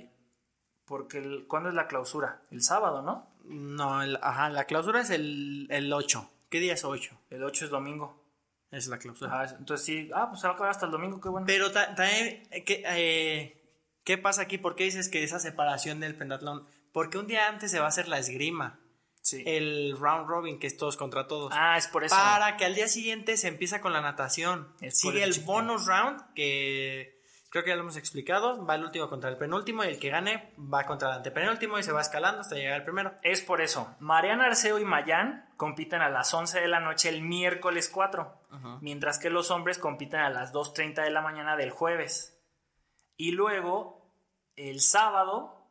[0.89, 2.41] porque el, ¿cuándo es la clausura?
[2.51, 3.29] El sábado, ¿no?
[3.45, 6.29] No, el- ajá, la clausura es el, el 8.
[6.49, 7.17] ¿Qué día es 8?
[7.29, 8.21] El 8 es domingo.
[8.71, 9.31] Es la clausura.
[9.41, 11.47] Ah, entonces sí, ah, pues se va a acabar hasta el domingo, qué bueno.
[11.47, 13.63] Pero ta- también, eh, ¿qué, eh,
[14.03, 14.57] ¿qué pasa aquí?
[14.57, 16.67] ¿Por qué dices que esa separación del pentatlón?
[16.91, 18.79] Porque un día antes se va a hacer la esgrima,
[19.21, 19.43] Sí.
[19.45, 21.51] el round robin, que es todos contra todos.
[21.55, 22.15] Ah, es por eso.
[22.15, 24.67] para que al día siguiente se empieza con la natación.
[24.81, 27.18] Es Sigue el bonus round, que
[27.49, 28.65] creo que ya lo hemos explicado.
[28.65, 31.83] Va el último contra el penúltimo y el que gane va contra el antepenúltimo y
[31.83, 33.13] se va escalando hasta llegar al primero.
[33.21, 33.95] Es por eso.
[33.99, 39.19] Mariana Arceo y Mayán compiten a las 11 de la noche el miércoles 4, mientras
[39.19, 42.39] que los hombres compiten a las 2.30 de la mañana del jueves.
[43.17, 44.09] Y luego,
[44.55, 45.67] el sábado,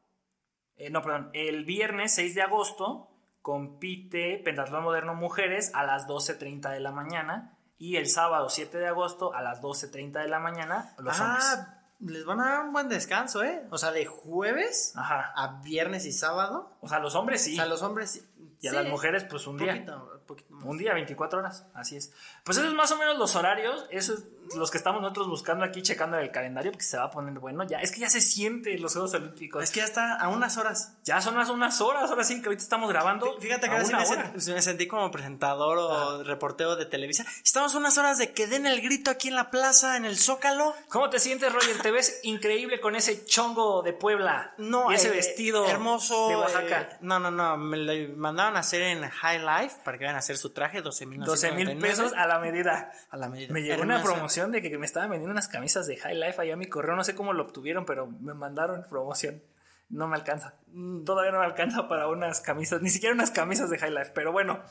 [0.76, 3.08] eh, no, perdón, el viernes 6 de agosto
[3.40, 7.57] compite Pentatlón Moderno Mujeres a las 12.30 de la mañana.
[7.78, 11.44] Y el sábado 7 de agosto a las 12.30 de la mañana los hombres.
[11.46, 13.64] ah, les van a dar un buen descanso, ¿eh?
[13.70, 15.32] O sea, de jueves Ajá.
[15.36, 16.76] a viernes y sábado.
[16.80, 17.52] O sea, los hombres sí.
[17.52, 18.28] O sea, los hombres sí.
[18.60, 18.76] Y a Sí.
[18.76, 19.72] las mujeres, pues un día.
[19.72, 20.64] Poquito, poquito más.
[20.64, 22.12] Un día, 24 horas, así es.
[22.44, 24.24] Pues esos es más o menos los horarios, esos es
[24.56, 27.64] los que estamos nosotros buscando aquí, checando el calendario, porque se va a poner bueno.
[27.64, 29.62] Ya, es que ya se siente los Juegos Olímpicos.
[29.62, 30.94] Es que ya está a unas horas.
[31.04, 33.38] ya son unas, unas horas, ahora sí, que ahorita estamos grabando.
[33.40, 37.24] Fíjate que a ahora sí me, sentí como presentador o reportero de Televisa.
[37.44, 40.74] Estamos unas horas de que den el grito aquí en la plaza, en el Zócalo.
[40.88, 41.78] ¿Cómo te sientes, Roger?
[41.78, 44.54] Te ves increíble con ese chongo de Puebla.
[44.58, 46.80] No, y ese eh, vestido hermoso de Oaxaca.
[46.80, 50.16] eh, no, no, no, me lo mandaron a hacer en High Life para que vayan
[50.16, 52.92] a hacer su traje, 12 mil 12 mil pesos a la medida.
[53.10, 53.52] a la medida.
[53.52, 54.37] Me llegó una Hermoso.
[54.38, 56.96] Promoción de que me estaban vendiendo unas camisas de High Life allá a mi correo.
[56.96, 59.42] No sé cómo lo obtuvieron, pero me mandaron promoción.
[59.90, 60.54] No me alcanza.
[60.68, 64.12] Mm, Todavía no me alcanza para unas camisas, ni siquiera unas camisas de High Life.
[64.14, 64.62] Pero bueno,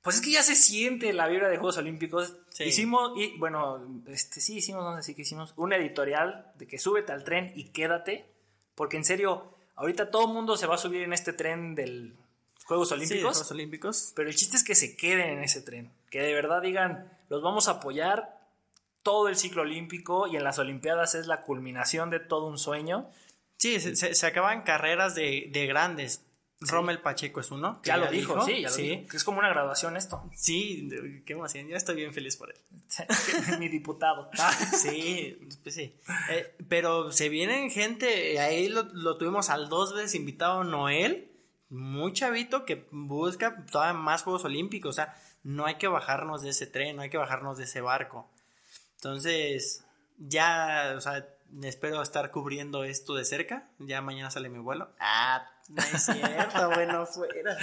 [0.00, 2.36] Pues es que ya se siente la vibra de Juegos Olímpicos.
[2.60, 7.12] Hicimos, y bueno, este, sí hicimos, no sé que hicimos un editorial de que súbete
[7.12, 8.32] al tren y quédate.
[8.76, 12.16] Porque en serio, ahorita todo el mundo se va a subir en este tren del
[12.64, 13.22] Juegos Olímpicos.
[13.36, 14.12] Juegos Olímpicos.
[14.14, 15.90] Pero el chiste es que se queden en ese tren.
[16.10, 18.37] Que de verdad digan, los vamos a apoyar
[19.02, 23.10] todo el ciclo olímpico y en las Olimpiadas es la culminación de todo un sueño.
[23.56, 26.24] Sí, se, se, acaban carreras de, de grandes.
[26.60, 27.80] Rommel Pacheco es uno.
[27.84, 29.06] Ya, lo dijo, sí, ya lo sí.
[29.12, 30.28] Es como una graduación esto.
[30.34, 30.88] Sí,
[31.24, 31.68] qué emoción.
[31.68, 32.56] Yo estoy bien feliz por él.
[33.58, 34.30] Mi diputado.
[34.38, 35.94] Ah, sí, pues sí.
[36.30, 41.30] Eh, pero se vienen gente, ahí lo, lo, tuvimos al dos veces invitado Noel,
[41.68, 44.90] muy chavito que busca todavía más Juegos Olímpicos.
[44.90, 47.80] O sea, no hay que bajarnos de ese tren, no hay que bajarnos de ese
[47.80, 48.30] barco.
[48.98, 49.84] Entonces,
[50.18, 51.24] ya, o sea,
[51.62, 53.68] espero estar cubriendo esto de cerca.
[53.78, 54.90] Ya mañana sale mi vuelo.
[54.98, 57.56] Ah, no es cierto, bueno, fuera.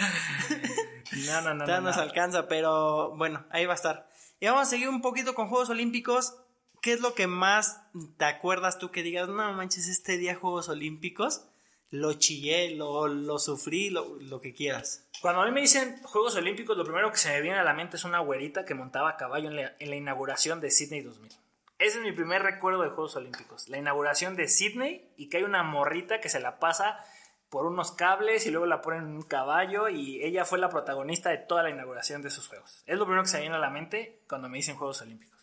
[1.27, 1.67] No, no, no.
[1.67, 4.09] Ya no, nos alcanza, pero bueno, ahí va a estar.
[4.39, 6.37] Y vamos a seguir un poquito con Juegos Olímpicos.
[6.81, 7.81] ¿Qué es lo que más
[8.17, 11.45] te acuerdas tú que digas, no manches, este día Juegos Olímpicos?
[11.91, 15.07] Lo chillé, lo, lo sufrí, lo, lo, que quieras.
[15.21, 17.73] Cuando a mí me dicen Juegos Olímpicos, lo primero que se me viene a la
[17.73, 21.01] mente es una güerita que montaba a caballo en la, en la inauguración de Sydney
[21.01, 21.31] 2000.
[21.77, 23.67] Ese es mi primer recuerdo de Juegos Olímpicos.
[23.69, 27.03] La inauguración de Sydney y que hay una morrita que se la pasa
[27.49, 31.29] por unos cables y luego la ponen en un caballo y ella fue la protagonista
[31.29, 32.83] de toda la inauguración de esos Juegos.
[32.85, 35.39] Es lo primero que se me viene a la mente cuando me dicen Juegos Olímpicos.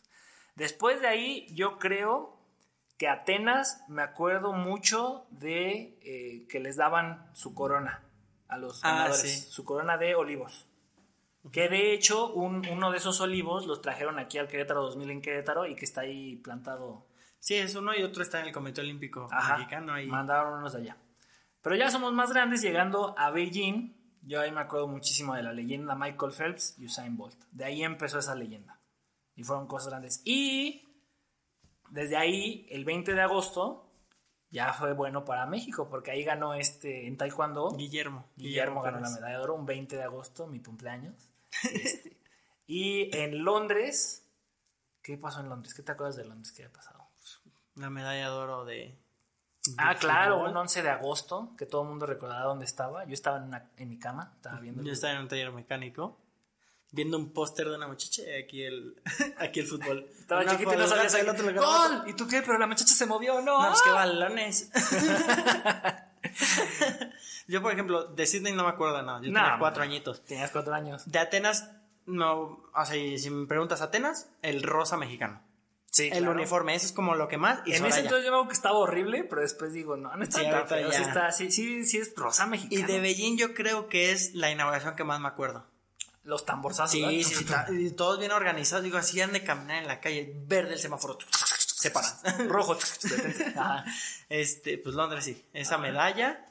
[0.55, 2.37] Después de ahí yo creo
[3.03, 8.01] que Atenas me acuerdo mucho de eh, que les daban su corona
[8.47, 10.69] a los ah, ganadores, su corona de olivos.
[11.51, 15.67] Que de hecho uno de esos olivos los trajeron aquí al Querétaro 2000 en Querétaro
[15.67, 17.05] y que está ahí plantado.
[17.41, 20.01] Sí, es uno y otro está en el Comité Olímpico Mexicano.
[20.01, 20.07] Y...
[20.07, 20.97] Mandaron unos de allá.
[21.61, 23.97] Pero ya somos más grandes llegando a Beijing.
[24.23, 27.35] Yo ahí me acuerdo muchísimo de la leyenda Michael Phelps y Usain Bolt.
[27.51, 28.79] De ahí empezó esa leyenda.
[29.35, 30.23] Y fueron cosas grandes.
[30.25, 30.92] Y
[31.93, 33.87] desde ahí, el 20 de agosto,
[34.51, 37.71] ya fue bueno para México, porque ahí ganó este en Taekwondo.
[37.77, 38.25] Guillermo.
[38.35, 41.15] Guillermo, ganó la medalla de oro un 20 de agosto, mi cumpleaños.
[41.75, 42.17] Este,
[42.67, 44.27] y en Londres,
[45.03, 45.75] ¿qué pasó en Londres?
[45.75, 46.53] ¿Qué te acuerdas de Londres?
[46.53, 47.07] ¿Qué ha pasado?
[47.75, 48.99] La medalla de oro de...
[49.77, 53.05] ah, claro, un 11 de agosto, que todo el mundo recordaba dónde estaba.
[53.05, 54.83] Yo estaba en, en mi cama, estaba viendo...
[54.83, 56.22] Yo estaba en un taller mecánico
[56.93, 58.95] viendo un póster de una muchacha y aquí el,
[59.39, 60.07] aquí el fútbol.
[60.19, 62.05] Estaba chiquito y no sabías el otro ¡Gol!
[62.07, 62.43] ¿Y tú qué?
[62.43, 63.61] Pero la muchacha se movió, ¿no?
[63.61, 64.71] No, es que balones.
[67.49, 69.19] Yo, por ejemplo, de Sydney no me acuerdo de nada.
[69.19, 70.25] Yo tenía cuatro añitos.
[70.25, 71.11] Tenías cuatro años.
[71.11, 71.71] De Atenas,
[72.07, 72.63] no.
[72.75, 75.43] O sea, si me preguntas Atenas, el rosa mexicano.
[75.91, 77.61] Sí, el uniforme, eso es como lo que más.
[77.67, 80.39] Y en ese entonces yo veo que estaba horrible, pero después digo, no, no está
[80.39, 80.91] sí, tan feo.
[80.91, 82.81] Sí, está, sí, sí, sí, es rosa mexicano.
[82.81, 85.67] Y de Beijing yo creo que es la inauguración que más me acuerdo
[86.25, 86.93] los tamborzazos.
[86.93, 88.85] Sí, sí, sí, todos bien organizados.
[88.85, 92.13] Digo, así han de caminar en la calle, verde el semáforo, se paran.
[92.49, 92.79] Rojo,
[94.29, 96.49] este, pues Londres sí, esa medalla.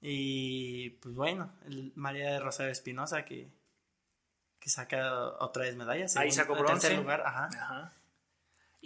[0.00, 1.50] Y pues bueno,
[1.94, 3.48] María de Rosario Espinosa que,
[4.60, 6.16] que saca otra vez medallas.
[6.16, 6.94] Ahí sacó bronce.
[6.94, 7.48] lugar, ajá.
[7.58, 7.92] ajá.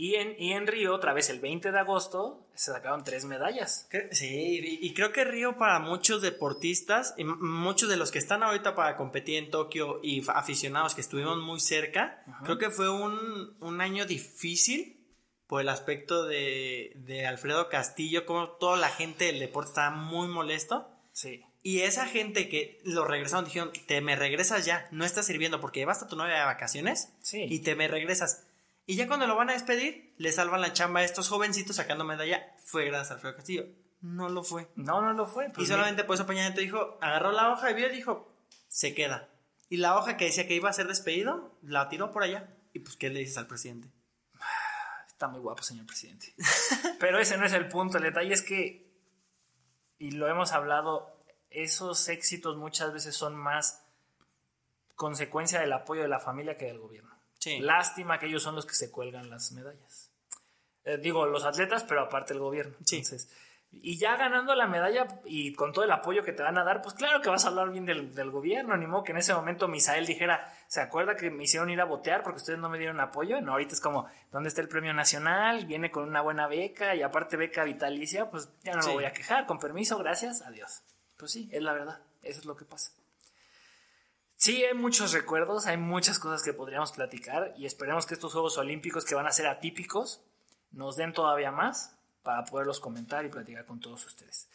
[0.01, 3.89] Y en, y en Río, otra vez el 20 de agosto, se sacaron tres medallas.
[4.13, 8.77] Sí, y creo que Río para muchos deportistas, y muchos de los que están ahorita
[8.77, 13.81] para competir en Tokio y aficionados que estuvimos muy cerca, creo que fue un, un,
[13.81, 15.05] año difícil
[15.49, 20.29] por el aspecto de, de Alfredo Castillo, como toda la gente del deporte estaba muy
[20.29, 20.89] molesto.
[21.11, 21.43] Sí.
[21.65, 25.81] Y esa gente que lo regresaron dijeron, te me regresas ya, no estás sirviendo porque
[25.81, 27.47] llevaste a tu novia de vacaciones sí.
[27.51, 28.45] y te me regresas.
[28.89, 32.07] Y ya cuando lo van a despedir, le salvan la chamba a estos jovencitos sacando
[32.07, 32.57] medalla.
[32.65, 33.67] Fue gracias a Alfredo Castillo.
[34.01, 34.67] No lo fue.
[34.77, 35.51] No, no lo fue.
[35.51, 38.35] Pues y solamente por eso te dijo, agarró la hoja y vio y dijo,
[38.67, 39.29] se queda.
[39.69, 42.49] Y la hoja que decía que iba a ser despedido, la tiró por allá.
[42.73, 43.91] Y pues, ¿qué le dices al presidente?
[45.07, 46.35] Está muy guapo, señor presidente.
[46.99, 47.99] Pero ese no es el punto.
[47.99, 48.91] El detalle es que,
[49.99, 51.15] y lo hemos hablado,
[51.51, 53.85] esos éxitos muchas veces son más
[54.95, 57.18] consecuencia del apoyo de la familia que del gobierno.
[57.61, 60.11] Lástima que ellos son los que se cuelgan las medallas.
[60.85, 62.75] Eh, digo, los atletas, pero aparte el gobierno.
[62.79, 63.29] Entonces,
[63.71, 66.81] y ya ganando la medalla y con todo el apoyo que te van a dar,
[66.81, 68.77] pues claro que vas a hablar bien del, gobierno.
[68.77, 71.85] Ni modo que en ese momento Misael dijera, ¿se acuerda que me hicieron ir a
[71.85, 73.41] botear porque ustedes no me dieron apoyo?
[73.43, 75.67] No, ahorita es como, ¿dónde está el premio nacional?
[75.67, 79.13] Viene con una buena beca y aparte beca vitalicia, pues ya no me voy a
[79.13, 79.47] quejar.
[79.47, 80.83] Con permiso, gracias, adiós.
[81.19, 82.01] Pues sí, es la verdad.
[82.23, 82.93] Eso es lo que pasa.
[84.39, 88.57] Sí, hay muchos recuerdos, hay muchas cosas que podríamos platicar y esperemos que estos Juegos
[88.57, 90.23] Olímpicos que van a ser atípicos
[90.71, 94.49] nos den todavía más para poderlos comentar y platicar con todos ustedes.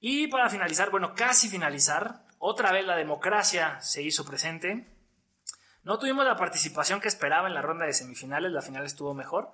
[0.00, 4.86] Y para finalizar, bueno, casi finalizar, otra vez la democracia se hizo presente.
[5.82, 9.52] No tuvimos la participación que esperaba en la ronda de semifinales, la final estuvo mejor.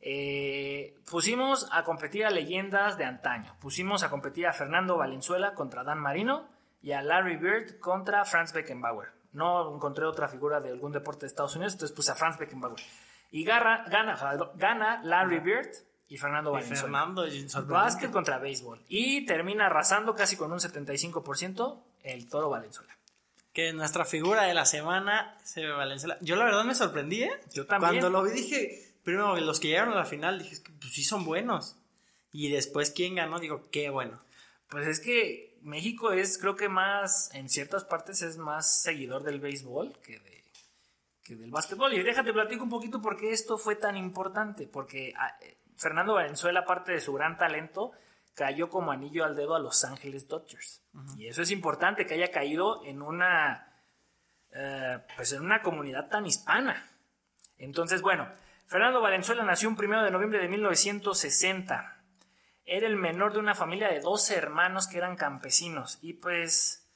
[0.00, 3.54] Eh, pusimos a competir a leyendas de antaño.
[3.60, 6.52] Pusimos a competir a Fernando Valenzuela contra Dan Marino
[6.84, 9.08] y a Larry Bird contra Franz Beckenbauer.
[9.32, 12.78] No encontré otra figura de algún deporte de Estados Unidos, entonces puse a Franz Beckenbauer.
[13.30, 15.70] Y gana, gana, Larry Bird
[16.08, 16.82] y Fernando Valenzuela.
[16.82, 17.26] Fernando,
[17.66, 18.84] Básquet contra béisbol.
[18.86, 22.94] Y termina arrasando casi con un 75% el Toro Valenzuela.
[23.54, 26.18] Que nuestra figura de la semana se Valenzuela.
[26.20, 27.32] Yo la verdad me sorprendí, ¿eh?
[27.54, 27.92] Yo también.
[27.92, 31.24] Cuando lo vi dije, primero los que llegaron a la final, dije, pues sí son
[31.24, 31.76] buenos.
[32.30, 33.38] Y después, ¿quién ganó?
[33.38, 34.20] Digo, qué bueno.
[34.74, 39.38] Pues es que México es, creo que más, en ciertas partes es más seguidor del
[39.38, 40.44] béisbol que, de,
[41.22, 41.94] que del básquetbol.
[41.94, 44.66] Y déjate platico un poquito por qué esto fue tan importante.
[44.66, 47.92] Porque ah, eh, Fernando Valenzuela, aparte de su gran talento,
[48.34, 50.82] cayó como anillo al dedo a Los Ángeles Dodgers.
[51.16, 53.80] Y eso es importante, que haya caído en una,
[54.50, 56.90] eh, pues en una comunidad tan hispana.
[57.58, 58.28] Entonces, bueno,
[58.66, 61.93] Fernando Valenzuela nació un primero de noviembre de 1960.
[62.64, 65.98] Era el menor de una familia de 12 hermanos que eran campesinos.
[66.00, 66.88] Y pues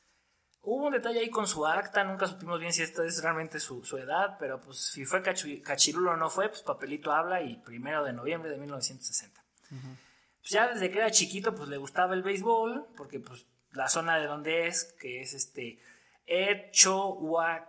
[0.62, 3.82] hubo un detalle ahí con su acta, nunca supimos bien si esta es realmente su,
[3.98, 8.12] edad, pero pues si fue cachirulo o no fue, pues papelito habla y primero de
[8.12, 9.44] noviembre de 1960.
[9.68, 14.18] Pues ya desde que era chiquito, pues le gustaba el béisbol, porque pues la zona
[14.18, 15.80] de donde es, que es este
[16.26, 17.68] Echohuaquila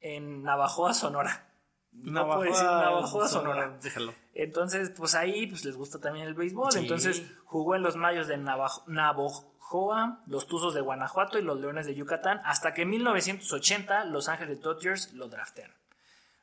[0.00, 1.48] en Navajoa, Sonora.
[1.92, 3.78] No puedo decir Navajoa, Sonora.
[3.82, 4.14] Déjalo.
[4.38, 6.76] Entonces, pues ahí pues les gusta también el béisbol.
[6.76, 11.94] Entonces jugó en los Mayos de Navajoa, los Tuzos de Guanajuato y los Leones de
[11.94, 15.74] Yucatán, hasta que en 1980 Los Ángeles Dodgers lo draftearon.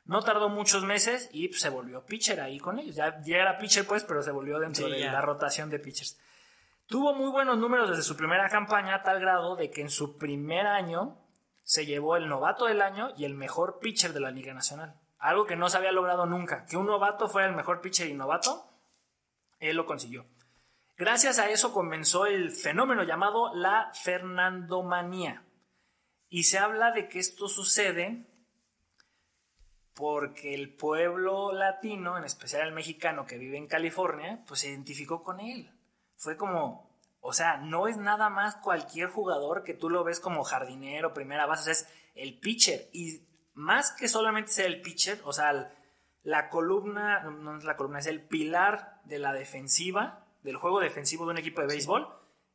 [0.06, 2.96] No tardó muchos meses y pues, se volvió pitcher ahí con ellos.
[2.96, 6.18] Ya, era pitcher pues, pero se volvió dentro de la rotación de pitchers.
[6.86, 10.18] Tuvo muy buenos números desde su primera campaña a tal grado de que en su
[10.18, 11.16] primer año
[11.62, 14.96] se llevó el novato del año y el mejor pitcher de la Liga Nacional.
[15.18, 16.66] Algo que no se había logrado nunca.
[16.66, 18.68] Que un novato fuera el mejor pitcher y novato,
[19.58, 20.26] él lo consiguió.
[20.96, 25.44] Gracias a eso comenzó el fenómeno llamado la Fernandomanía.
[26.28, 28.26] Y se habla de que esto sucede
[29.94, 35.22] porque el pueblo latino, en especial el mexicano que vive en California, pues se identificó
[35.22, 35.70] con él.
[36.16, 36.90] Fue como,
[37.20, 41.46] o sea, no es nada más cualquier jugador que tú lo ves como jardinero, primera
[41.46, 42.88] base, es el pitcher.
[42.92, 43.20] Y
[43.54, 45.72] más que solamente ser el pitcher, o sea,
[46.22, 51.24] la columna, no es la columna, es el pilar de la defensiva, del juego defensivo
[51.24, 52.08] de un equipo de béisbol,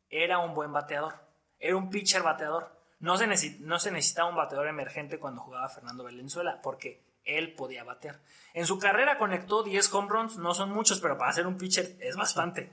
[0.09, 1.15] era un buen bateador.
[1.59, 2.75] Era un pitcher bateador.
[2.99, 3.27] No se,
[3.59, 8.19] no se necesitaba un bateador emergente cuando jugaba Fernando Valenzuela, porque él podía bater.
[8.53, 11.95] En su carrera conectó 10 home runs, no son muchos, pero para ser un pitcher
[11.99, 12.71] es bastante.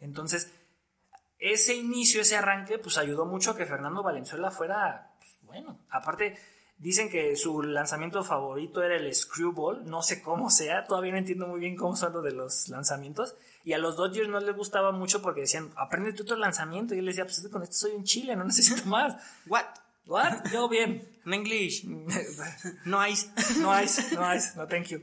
[0.00, 0.52] Entonces,
[1.38, 6.38] ese inicio, ese arranque, pues ayudó mucho a que Fernando Valenzuela fuera, pues, bueno, aparte,
[6.78, 11.46] dicen que su lanzamiento favorito era el screwball, no sé cómo sea, todavía no entiendo
[11.46, 14.92] muy bien cómo son los de los lanzamientos, y a los Dodgers no les gustaba
[14.92, 18.04] mucho porque decían, aprende tu otro lanzamiento, y él decía, pues con esto soy un
[18.04, 19.16] chile, no necesito más.
[19.46, 19.64] What?
[20.06, 20.44] What?
[20.52, 21.08] Yo bien.
[21.24, 21.84] En English.
[22.84, 23.28] No ice.
[23.58, 25.00] No ice, no ice, no thank you.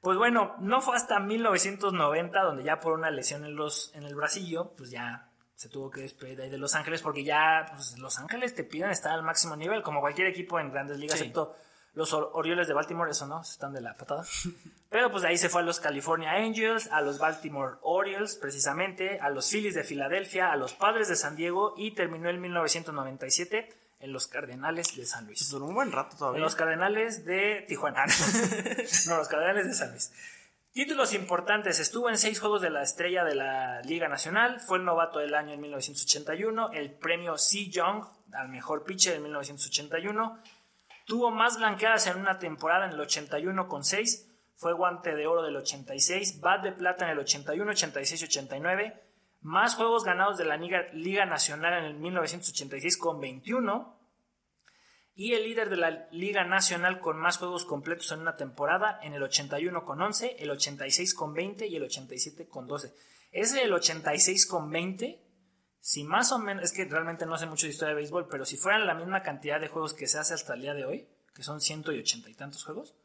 [0.00, 4.14] Pues bueno, no fue hasta 1990 donde ya por una lesión en, los, en el
[4.14, 5.23] bracillo, pues ya
[5.54, 9.12] se tuvo que despedir de Los Ángeles porque ya pues, Los Ángeles te piden estar
[9.12, 11.54] al máximo nivel, como cualquier equipo en grandes ligas, excepto
[11.94, 14.24] los Orioles de Baltimore, eso no, están de la patada.
[14.90, 19.18] Pero pues de ahí se fue a los California Angels, a los Baltimore Orioles precisamente,
[19.20, 23.68] a los Phillies de Filadelfia, a los Padres de San Diego y terminó en 1997
[24.00, 25.48] en los Cardenales de San Luis.
[25.50, 26.38] Duró un buen rato todavía.
[26.38, 28.04] En los Cardenales de Tijuana.
[29.06, 30.12] no, los Cardenales de San Luis.
[30.74, 31.78] Títulos importantes.
[31.78, 34.58] Estuvo en seis Juegos de la Estrella de la Liga Nacional.
[34.58, 36.72] Fue el novato del año en 1981.
[36.72, 37.70] El premio C.
[37.70, 40.36] Young al mejor pitcher en 1981.
[41.06, 44.28] Tuvo más blanqueadas en una temporada en el 81 con 6.
[44.56, 46.40] Fue guante de oro del 86.
[46.40, 49.00] Bat de plata en el 81, 86 y 89
[49.42, 53.94] más juegos ganados de la Liga, Nacional en el 1986 con 21
[55.16, 59.14] y el líder de la Liga Nacional con más juegos completos en una temporada en
[59.14, 62.92] el 81 con 11, el 86 con 20 y el 87 con 12.
[63.30, 65.24] Ese el 86 con 20,
[65.78, 68.44] si más o menos, es que realmente no sé mucho de historia de béisbol, pero
[68.44, 71.08] si fueran la misma cantidad de juegos que se hace hasta el día de hoy,
[71.34, 72.96] que son 180 y tantos juegos,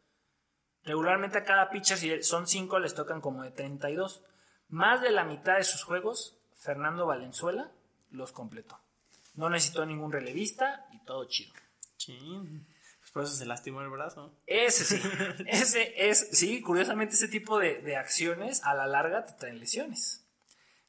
[0.84, 4.24] regularmente a cada pitcher, si son 5, les tocan como de 32.
[4.68, 7.72] Más de la mitad de sus juegos, Fernando Valenzuela
[8.10, 8.80] los completó.
[9.36, 11.54] No necesitó ningún relevista y todo chido.
[12.00, 12.18] Sí.
[13.00, 14.40] Pues por eso se lastimó el brazo.
[14.48, 15.02] Ese sí.
[15.48, 20.26] ese es, sí, curiosamente ese tipo de, de acciones a la larga te traen lesiones.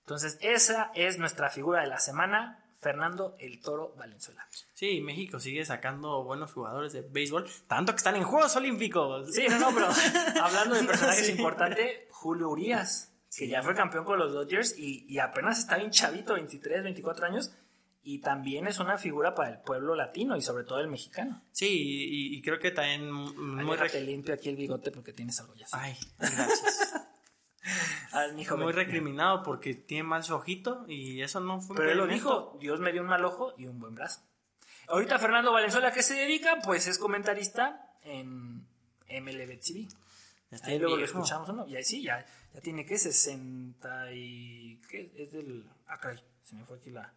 [0.00, 4.46] Entonces, esa es nuestra figura de la semana, Fernando el Toro Valenzuela.
[4.74, 9.32] Sí, México sigue sacando buenos jugadores de béisbol, tanto que están en Juegos Olímpicos.
[9.34, 9.86] Sí, no, no, pero
[10.42, 15.18] hablando de personajes importantes, Julio Urias, que ya fue campeón con los Dodgers y, y
[15.18, 17.54] apenas está bien chavito, 23, 24 años,
[18.02, 21.42] y también es una figura para el pueblo latino y sobre todo el mexicano.
[21.52, 25.54] Sí, y, y creo que también Muy Déjate limpio aquí el bigote porque tienes algo
[25.54, 25.66] ya.
[25.72, 26.94] Ay, gracias.
[28.12, 31.98] Ah, mi muy recriminado porque tiene mal su ojito y eso no fue Pero él
[31.98, 34.22] lo dijo, Dios me dio un mal ojo y un buen brazo.
[34.88, 36.58] Ahorita Fernando Valenzuela, ¿a qué se dedica?
[36.64, 38.66] Pues es comentarista en
[39.08, 39.88] MLB TV.
[40.62, 41.66] Ahí luego lo escuchamos, ¿no?
[41.68, 44.80] Y ahí sí, ya, ya tiene que 60 y...
[44.88, 45.12] ¿Qué?
[45.16, 45.70] Es del...
[45.86, 47.14] Ah, caray, se me fue aquí la...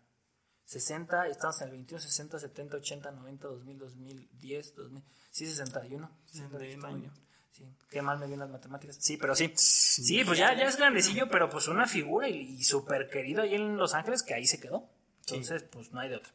[0.66, 5.03] 60, estamos en el 21, 60, 70, 80, 90, 2000, 2010, 2000...
[5.32, 6.11] Sí, 61.
[6.32, 7.14] 61 años.
[7.51, 8.97] Sí, qué mal me vienen las matemáticas.
[8.99, 9.51] Sí, pero sí.
[9.55, 13.53] Sí, pues ya, ya es grandecillo, pero pues una figura y, y súper querido ahí
[13.55, 14.89] en Los Ángeles que ahí se quedó.
[15.22, 16.32] Entonces, pues no hay de otra.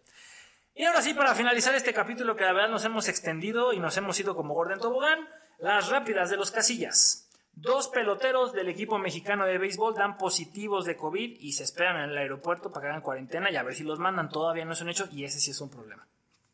[0.74, 3.97] Y ahora sí, para finalizar este capítulo que la verdad nos hemos extendido y nos
[3.97, 7.28] hemos ido como Gordon Tobogán, las rápidas de los casillas.
[7.61, 12.11] Dos peloteros del equipo mexicano de béisbol dan positivos de COVID y se esperan en
[12.11, 14.28] el aeropuerto para que hagan cuarentena y a ver si los mandan.
[14.28, 16.06] Todavía no es un hecho y ese sí es un problema.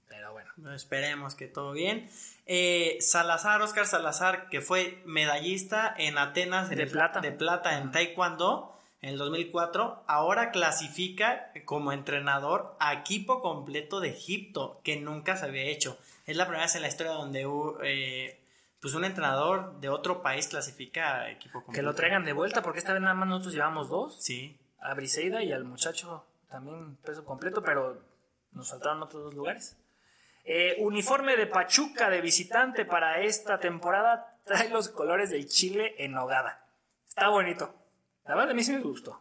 [0.09, 0.51] Pero bueno.
[0.75, 2.09] Esperemos que todo bien.
[2.47, 7.21] Eh, Salazar, Oscar Salazar, que fue medallista en Atenas De en- plata.
[7.21, 8.71] de plata en Taekwondo
[9.03, 15.45] en el 2004, ahora clasifica como entrenador a equipo completo de Egipto, que nunca se
[15.45, 15.99] había hecho.
[16.27, 18.39] Es la primera vez en la historia donde uh, eh,
[18.85, 21.75] pues un entrenador de otro país clasifica a equipo completo.
[21.75, 24.23] Que lo traigan de vuelta porque esta vez nada más nosotros llevamos dos.
[24.23, 24.61] Sí.
[24.79, 28.03] A Briseida y al muchacho también peso completo, pero
[28.53, 29.79] nos faltaron otros dos lugares.
[30.45, 36.13] Eh, uniforme de Pachuca de visitante para esta temporada trae los colores del Chile en
[36.13, 36.67] nogada.
[37.09, 37.75] Está bonito.
[38.27, 39.19] La verdad a mí sí me gustó.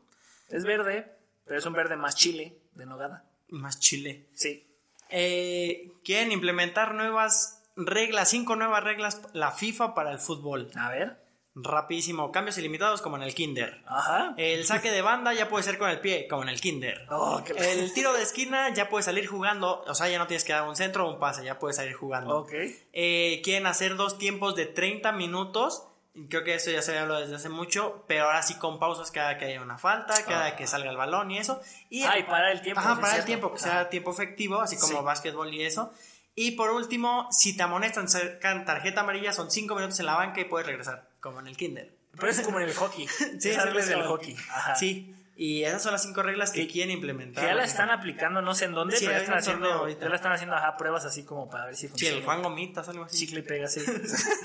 [0.49, 1.09] Es verde,
[1.45, 3.23] pero es un verde más chile de nogada.
[3.47, 4.27] Más Chile.
[4.33, 4.67] Sí.
[5.07, 10.69] Eh, quieren implementar nuevas reglas, cinco nuevas reglas, la FIFA para el fútbol.
[10.75, 11.21] A ver.
[11.55, 13.83] Rapidísimo, cambios ilimitados como en el Kinder.
[13.85, 14.33] Ajá.
[14.37, 17.05] El saque de banda ya puede ser con el pie, como en el Kinder.
[17.11, 20.43] Oh, qué- El tiro de esquina ya puede salir jugando, o sea, ya no tienes
[20.45, 22.39] que dar un centro o un pase, ya puedes salir jugando.
[22.39, 22.53] Ok.
[22.91, 25.87] Eh, quieren hacer dos tiempos de 30 minutos.
[26.29, 29.11] Creo que eso ya se había hablado desde hace mucho, pero ahora sí con pausas
[29.11, 31.61] cada que haya una falta, cada que salga el balón y eso.
[31.89, 34.75] Y, Ah, y parar el tiempo, Ajá, parar el tiempo, que sea tiempo efectivo, así
[34.77, 35.03] como Sí.
[35.03, 35.91] básquetbol y eso.
[36.35, 40.41] Y por último, si te amonestan, sacan tarjeta amarilla, son 5 minutos en la banca
[40.41, 41.93] y puedes regresar, como en el kinder.
[42.15, 43.07] Pero es como en el hockey.
[43.39, 44.35] Sí, es del como- hockey.
[44.49, 44.75] Ajá.
[44.75, 47.43] Sí, y esas son las cinco reglas que quieren implementar.
[47.43, 50.09] Que ya la están aplicando no sé en dónde, Sí, pero ya están haciendo, ya
[50.09, 52.17] la están haciendo ajá, pruebas así como para ver si Sí, funciona.
[52.17, 53.17] el Juan Gomitas, algo así.
[53.17, 53.81] Chicle y pega, sí.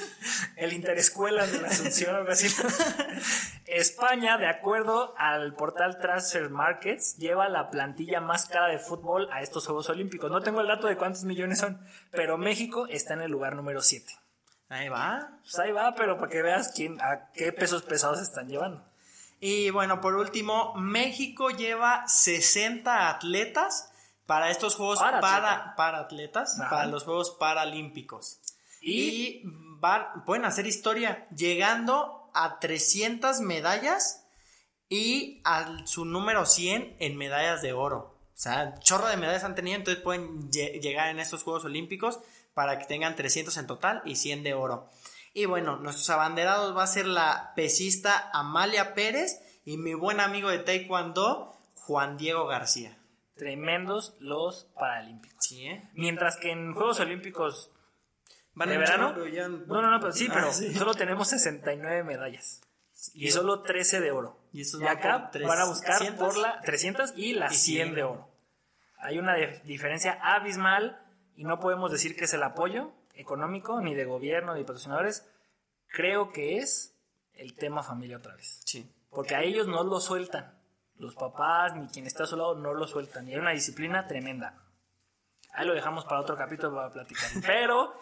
[0.57, 2.49] el Interescuelas de la Asunción, algo así.
[3.67, 9.43] España, de acuerdo al portal Transfer Markets, lleva la plantilla más cara de fútbol a
[9.43, 10.31] estos Juegos Olímpicos.
[10.31, 11.79] No tengo el dato de cuántos millones son,
[12.11, 14.11] pero México está en el lugar número 7.
[14.71, 15.39] Ahí va.
[15.43, 18.85] Pues ahí va, pero para que veas quién, a qué pesos pesados están llevando.
[19.41, 23.91] Y bueno, por último, México lleva 60 atletas
[24.27, 25.77] para estos Juegos Para para, atleta.
[25.77, 26.71] para atletas, Ajá.
[26.71, 28.41] para los Juegos Paralímpicos.
[28.81, 34.25] Y, Y van- pueden hacer historia llegando a 300 medallas
[34.89, 38.17] y a su número 100 en medallas de oro.
[38.35, 42.21] O sea, chorro de medallas han tenido, entonces pueden lle- llegar en estos Juegos Olímpicos
[42.55, 44.89] para que tengan 300 en total y 100 de oro.
[45.39, 50.49] Y bueno, nuestros abanderados va a ser la pesista Amalia Pérez y mi buen amigo
[50.51, 52.99] de Taekwondo, Juan Diego García.
[53.37, 55.37] tremendos los Paralímpicos.
[55.47, 55.89] Sí, ¿eh?
[55.95, 57.71] Mientras que en Juegos Olímpicos
[58.55, 59.15] Van ¿De en verano?
[59.69, 60.75] No, no, no, pero sí, Ah, pero sí.
[60.75, 62.61] solo tenemos 69 medallas.
[63.15, 64.41] Y solo 13 de oro.
[64.53, 66.27] Y Y, acá por van a buscar 300.
[66.27, 67.61] por la 300 y la Y 100
[67.91, 67.95] 100.
[67.95, 68.29] de oro.
[68.99, 71.01] Hay una diferencia abismal
[71.37, 75.29] y no podemos decir que es el apoyo económico, ni de gobierno, ni de patrocinadores.
[75.89, 76.97] Creo que es
[77.33, 78.61] el tema familia otra vez.
[78.65, 78.91] Sí.
[79.11, 80.59] Porque a ellos no lo sueltan.
[80.97, 83.29] Los papás ni quien está a su lado no lo sueltan.
[83.29, 84.63] Y hay una disciplina tremenda.
[85.53, 87.31] Ahí lo dejamos para otro capítulo para platicar.
[87.47, 87.93] Pero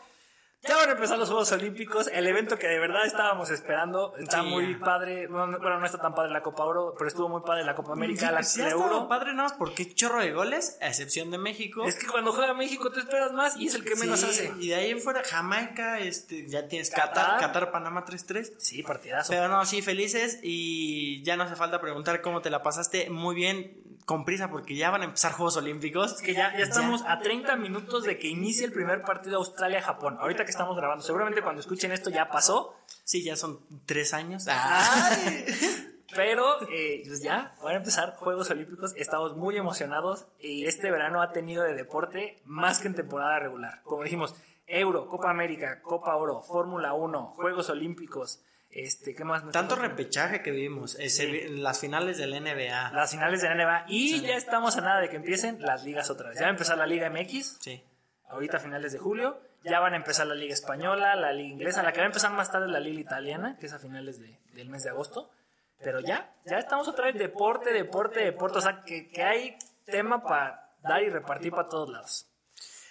[0.68, 2.08] ya van a empezar los Juegos Olímpicos.
[2.12, 4.14] El evento que de verdad estábamos esperando.
[4.16, 5.26] Está Sí, muy padre.
[5.28, 8.28] Bueno, no está tan padre la Copa Oro, pero estuvo muy padre la Copa América,
[8.28, 9.08] Sí, la estado Euro.
[9.08, 11.84] padre nada más porque chorro de goles, a excepción de México.
[11.84, 14.52] Es que cuando juega México tú esperas más y es el que menos Sí, hace.
[14.60, 17.40] Y de ahí en fuera, Jamaica, este, ya tienes Qatar, Qatar.
[17.40, 18.54] Qatar, Panamá 3-3.
[18.58, 19.32] Sí, partidazo.
[19.32, 23.34] Pero no, sí, felices y ya no hace falta preguntar cómo te la pasaste muy
[23.34, 26.12] bien, con prisa, porque ya van a empezar Juegos Olímpicos.
[26.12, 30.16] Es que ya, ya estamos a 30 minutos de que inicie el primer partido Australia-Japón.
[30.20, 31.02] Ahorita que estamos grabando.
[31.02, 32.76] Seguramente cuando escuchen esto ya pasó.
[33.02, 34.46] Sí, ya son tres años.
[34.48, 35.44] Ay.
[36.14, 38.94] Pero eh, pues ya, van a empezar Juegos Olímpicos.
[38.96, 43.82] Estamos muy emocionados y este verano ha tenido de deporte más que en temporada regular.
[43.82, 44.36] Como dijimos,
[44.68, 48.40] Euro, Copa América, Copa Oro, Fórmula 1, Juegos Olímpicos.
[48.76, 49.42] Este, ¿qué más?
[49.52, 50.98] Tanto repechaje que vivimos,
[51.48, 52.92] las finales del NBA.
[52.92, 53.86] Las finales del NBA.
[53.88, 56.38] Y ya estamos a nada de que empiecen las ligas otra vez.
[56.38, 57.56] Ya va a empezar la Liga MX.
[57.58, 57.82] Sí.
[58.28, 59.40] Ahorita a finales de julio.
[59.64, 61.82] Ya van a empezar la Liga Española, la Liga Inglesa.
[61.82, 64.20] La que va a empezar más tarde es la Liga Italiana, que es a finales
[64.20, 65.30] del mes de agosto.
[65.82, 68.58] Pero ya, ya estamos otra vez deporte, deporte, deporte.
[68.58, 69.56] O sea, que, que hay
[69.86, 72.26] tema para dar y repartir para todos lados.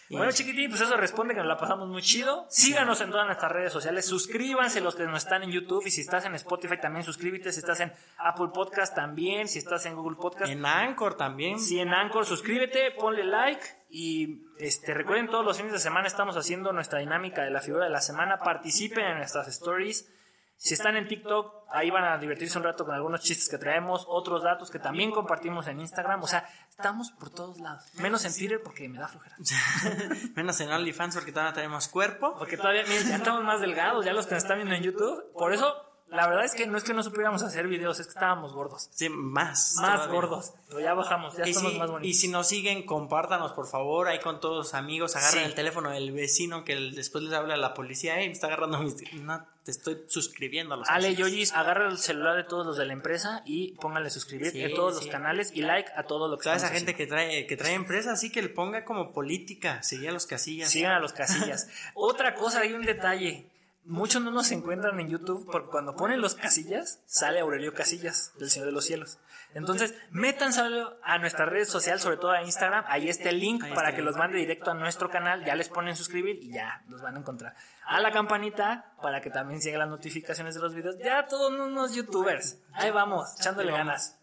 [0.10, 2.46] Bueno, chiquitín, pues eso responde que nos la pasamos muy chido.
[2.50, 4.06] Síganos en todas nuestras redes sociales.
[4.06, 5.86] Suscríbanse los que nos están en YouTube.
[5.86, 7.52] Y si estás en Spotify también suscríbete.
[7.52, 9.48] Si estás en Apple Podcast también.
[9.48, 10.52] Si estás en Google Podcast.
[10.52, 11.60] En Anchor también.
[11.60, 13.66] Si en Anchor, suscríbete, ponle like.
[13.90, 17.86] Y este, recuerden, todos los fines de semana estamos haciendo nuestra dinámica de la figura
[17.86, 18.40] de la semana.
[18.40, 20.12] Participen en nuestras stories.
[20.58, 24.06] Si están en TikTok, ahí van a divertirse un rato con algunos chistes que traemos,
[24.08, 26.24] otros datos que también compartimos en Instagram.
[26.24, 27.84] O sea, estamos por todos lados.
[27.96, 29.36] Menos en Twitter porque me da flojera.
[30.36, 32.36] Menos en OnlyFans porque todavía tenemos cuerpo.
[32.38, 35.32] Porque todavía, miren, ya estamos más delgados, ya los que nos están viendo en YouTube.
[35.34, 38.14] Por eso la verdad es que no es que no supiéramos hacer videos, es que
[38.14, 38.90] estábamos gordos.
[38.92, 39.76] Sí, más.
[39.82, 40.54] Más gordos.
[40.68, 42.10] Pero ya bajamos, ya y estamos más bonitos.
[42.10, 45.16] Y si nos siguen, compártanos, por favor, ahí con todos los amigos.
[45.16, 48.22] Agarren el teléfono del vecino que después les habla a la policía.
[48.24, 48.96] y me está agarrando mis...
[49.14, 52.86] No, te estoy suscribiendo a los Ale Yoyis, agarra el celular de todos los de
[52.86, 56.44] la empresa y póngale suscribir en todos los canales y like a todo lo que
[56.44, 59.82] Toda esa gente que trae, que trae empresa, así que le ponga como política.
[59.82, 60.70] Sigan a los casillas.
[60.70, 61.68] Sigan a los casillas.
[61.96, 63.50] Otra cosa, hay un detalle
[63.86, 68.50] muchos no nos encuentran en YouTube porque cuando ponen los casillas, sale Aurelio Casillas, del
[68.50, 69.20] Señor de los Cielos.
[69.54, 70.62] Entonces, métanse
[71.04, 72.84] a nuestra red social, sobre todo a Instagram.
[72.88, 75.46] Ahí está el link para que los mande directo a nuestro canal.
[75.46, 77.56] Ya les ponen suscribir y ya los van a encontrar.
[77.86, 80.98] A la campanita para que también lleguen las notificaciones de los videos.
[80.98, 82.60] Ya todos unos youtubers.
[82.74, 84.20] Ahí vamos, echándole ganas.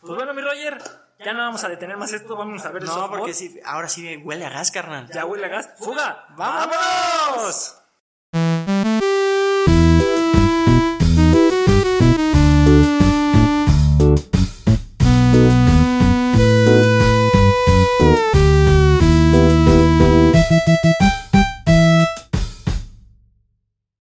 [0.00, 0.78] Pues bueno, mi Roger,
[1.24, 2.36] ya no vamos a detener más esto.
[2.36, 5.08] Vamos a ver el No, porque sí, ahora sí huele a gas, carnal.
[5.12, 5.70] Ya huele a gas.
[5.78, 6.26] ¡Fuga!
[6.36, 7.82] ¡Vamos!